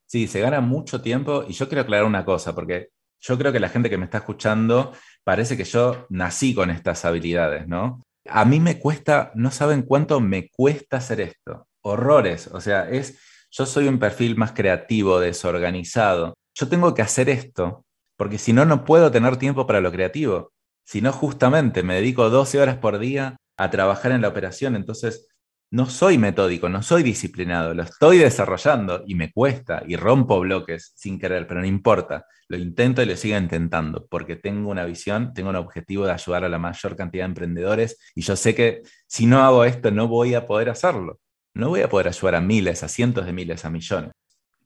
Sí, 0.05 0.27
se 0.27 0.39
gana 0.39 0.61
mucho 0.61 1.01
tiempo 1.01 1.45
y 1.47 1.53
yo 1.53 1.67
quiero 1.67 1.81
aclarar 1.81 2.05
una 2.05 2.25
cosa, 2.25 2.53
porque 2.53 2.89
yo 3.19 3.37
creo 3.37 3.51
que 3.51 3.59
la 3.59 3.69
gente 3.69 3.89
que 3.89 3.97
me 3.97 4.05
está 4.05 4.19
escuchando 4.19 4.93
parece 5.23 5.57
que 5.57 5.63
yo 5.63 6.05
nací 6.09 6.53
con 6.53 6.69
estas 6.69 7.05
habilidades, 7.05 7.67
¿no? 7.67 8.03
A 8.27 8.45
mí 8.45 8.59
me 8.59 8.79
cuesta, 8.79 9.31
no 9.35 9.51
saben 9.51 9.83
cuánto 9.83 10.19
me 10.19 10.49
cuesta 10.49 10.97
hacer 10.97 11.21
esto. 11.21 11.67
horrores. 11.81 12.47
O 12.47 12.61
sea, 12.61 12.89
es, 12.89 13.19
yo 13.51 13.65
soy 13.65 13.87
un 13.87 13.99
perfil 13.99 14.35
más 14.37 14.51
creativo, 14.51 15.19
desorganizado. 15.19 16.35
Yo 16.55 16.67
tengo 16.67 16.93
que 16.93 17.01
hacer 17.03 17.29
esto, 17.29 17.85
porque 18.17 18.37
si 18.37 18.53
no, 18.53 18.65
no 18.65 18.83
puedo 18.85 19.11
tener 19.11 19.37
tiempo 19.37 19.67
para 19.67 19.81
lo 19.81 19.91
creativo. 19.91 20.51
Si 20.83 21.01
no, 21.01 21.11
justamente 21.11 21.83
me 21.83 21.95
dedico 21.95 22.29
12 22.29 22.59
horas 22.59 22.77
por 22.77 22.99
día 22.99 23.37
a 23.57 23.69
trabajar 23.69 24.11
en 24.11 24.21
la 24.21 24.27
operación. 24.29 24.75
Entonces, 24.75 25.27
no 25.71 25.87
soy 25.87 26.17
metódico, 26.17 26.69
no 26.69 26.83
soy 26.83 27.03
disciplinado, 27.03 27.73
lo 27.73 27.83
estoy 27.83 28.19
desarrollando 28.19 29.03
y 29.05 29.15
me 29.15 29.31
cuesta 29.31 29.83
y 29.85 29.95
rompo 29.95 30.39
bloques 30.39 30.93
sin 30.95 31.19
querer, 31.19 31.47
pero 31.47 31.61
no 31.61 31.65
importa, 31.65 32.25
lo 32.47 32.57
intento 32.57 33.01
y 33.01 33.05
lo 33.05 33.15
sigo 33.17 33.37
intentando 33.37 34.05
porque 34.07 34.35
tengo 34.35 34.69
una 34.69 34.85
visión, 34.85 35.33
tengo 35.33 35.49
un 35.49 35.55
objetivo 35.55 36.05
de 36.05 36.13
ayudar 36.13 36.45
a 36.45 36.49
la 36.49 36.59
mayor 36.59 36.95
cantidad 36.95 37.23
de 37.23 37.29
emprendedores 37.29 37.97
y 38.15 38.21
yo 38.21 38.35
sé 38.35 38.55
que 38.55 38.83
si 39.07 39.25
no 39.25 39.43
hago 39.43 39.65
esto 39.65 39.91
no 39.91 40.07
voy 40.07 40.35
a 40.35 40.45
poder 40.45 40.69
hacerlo, 40.69 41.19
no 41.53 41.69
voy 41.69 41.81
a 41.81 41.89
poder 41.89 42.07
ayudar 42.09 42.35
a 42.35 42.41
miles, 42.41 42.83
a 42.83 42.87
cientos 42.87 43.25
de 43.25 43.33
miles, 43.33 43.65
a 43.65 43.69
millones. 43.69 44.11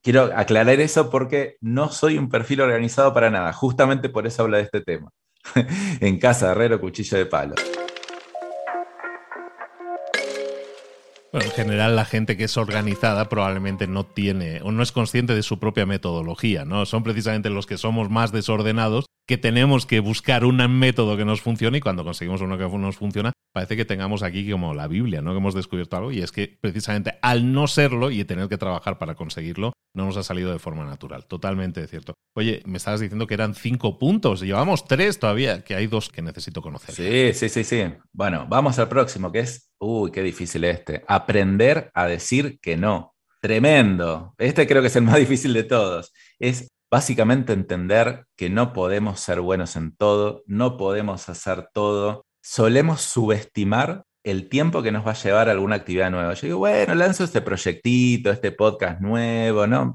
Quiero 0.02 0.30
aclarar 0.34 0.80
eso 0.80 1.10
porque 1.10 1.56
no 1.60 1.90
soy 1.90 2.16
un 2.18 2.28
perfil 2.28 2.62
organizado 2.62 3.12
para 3.12 3.30
nada, 3.30 3.52
justamente 3.52 4.08
por 4.08 4.26
eso 4.26 4.42
hablo 4.42 4.56
de 4.56 4.62
este 4.64 4.80
tema. 4.80 5.10
en 6.00 6.18
casa, 6.18 6.52
herrero, 6.52 6.80
cuchillo 6.80 7.18
de 7.18 7.26
palo. 7.26 7.54
Bueno, 11.32 11.46
en 11.46 11.52
general 11.52 11.94
la 11.94 12.04
gente 12.04 12.36
que 12.36 12.44
es 12.44 12.56
organizada 12.56 13.28
probablemente 13.28 13.86
no 13.86 14.04
tiene 14.04 14.60
o 14.62 14.72
no 14.72 14.82
es 14.82 14.90
consciente 14.90 15.34
de 15.34 15.44
su 15.44 15.60
propia 15.60 15.86
metodología, 15.86 16.64
¿no? 16.64 16.86
Son 16.86 17.04
precisamente 17.04 17.50
los 17.50 17.66
que 17.66 17.78
somos 17.78 18.10
más 18.10 18.32
desordenados 18.32 19.06
que 19.28 19.38
tenemos 19.38 19.86
que 19.86 20.00
buscar 20.00 20.44
un 20.44 20.56
método 20.76 21.16
que 21.16 21.24
nos 21.24 21.40
funcione 21.40 21.78
y 21.78 21.80
cuando 21.80 22.02
conseguimos 22.02 22.40
uno 22.40 22.58
que 22.58 22.66
nos 22.66 22.96
funciona, 22.96 23.32
parece 23.52 23.76
que 23.76 23.84
tengamos 23.84 24.24
aquí 24.24 24.50
como 24.50 24.74
la 24.74 24.88
Biblia, 24.88 25.22
¿no? 25.22 25.30
Que 25.30 25.38
hemos 25.38 25.54
descubierto 25.54 25.96
algo 25.96 26.10
y 26.10 26.20
es 26.20 26.32
que 26.32 26.58
precisamente 26.60 27.16
al 27.22 27.52
no 27.52 27.68
serlo 27.68 28.10
y 28.10 28.24
tener 28.24 28.48
que 28.48 28.58
trabajar 28.58 28.98
para 28.98 29.14
conseguirlo, 29.14 29.72
no 29.94 30.06
nos 30.06 30.16
ha 30.16 30.22
salido 30.22 30.52
de 30.52 30.58
forma 30.58 30.84
natural. 30.84 31.26
Totalmente 31.26 31.86
cierto. 31.86 32.14
Oye, 32.36 32.62
me 32.66 32.78
estabas 32.78 33.00
diciendo 33.00 33.26
que 33.26 33.34
eran 33.34 33.54
cinco 33.54 33.98
puntos, 33.98 34.40
llevamos 34.40 34.86
tres 34.86 35.18
todavía, 35.18 35.62
que 35.62 35.74
hay 35.74 35.86
dos 35.86 36.08
que 36.08 36.22
necesito 36.22 36.62
conocer. 36.62 36.94
Sí, 36.94 37.32
sí, 37.34 37.48
sí, 37.48 37.64
sí. 37.64 37.92
Bueno, 38.12 38.46
vamos 38.48 38.78
al 38.78 38.88
próximo, 38.88 39.32
que 39.32 39.40
es, 39.40 39.70
uy, 39.78 40.10
qué 40.10 40.22
difícil 40.22 40.64
este, 40.64 41.04
aprender 41.08 41.90
a 41.94 42.06
decir 42.06 42.58
que 42.60 42.76
no. 42.76 43.14
Tremendo. 43.40 44.34
Este 44.36 44.66
creo 44.66 44.82
que 44.82 44.88
es 44.88 44.96
el 44.96 45.02
más 45.02 45.16
difícil 45.18 45.52
de 45.54 45.64
todos. 45.64 46.12
Es 46.38 46.68
Básicamente 46.90 47.52
entender 47.52 48.26
que 48.36 48.50
no 48.50 48.72
podemos 48.72 49.20
ser 49.20 49.40
buenos 49.40 49.76
en 49.76 49.94
todo, 49.94 50.42
no 50.46 50.76
podemos 50.76 51.28
hacer 51.28 51.68
todo. 51.72 52.26
Solemos 52.42 53.02
subestimar 53.02 54.02
el 54.24 54.48
tiempo 54.48 54.82
que 54.82 54.92
nos 54.92 55.06
va 55.06 55.12
a 55.12 55.22
llevar 55.22 55.48
alguna 55.48 55.76
actividad 55.76 56.10
nueva. 56.10 56.34
Yo 56.34 56.46
digo, 56.46 56.58
bueno, 56.58 56.94
lanzo 56.94 57.24
este 57.24 57.40
proyectito, 57.40 58.30
este 58.30 58.52
podcast 58.52 59.00
nuevo, 59.00 59.66
¿no? 59.66 59.92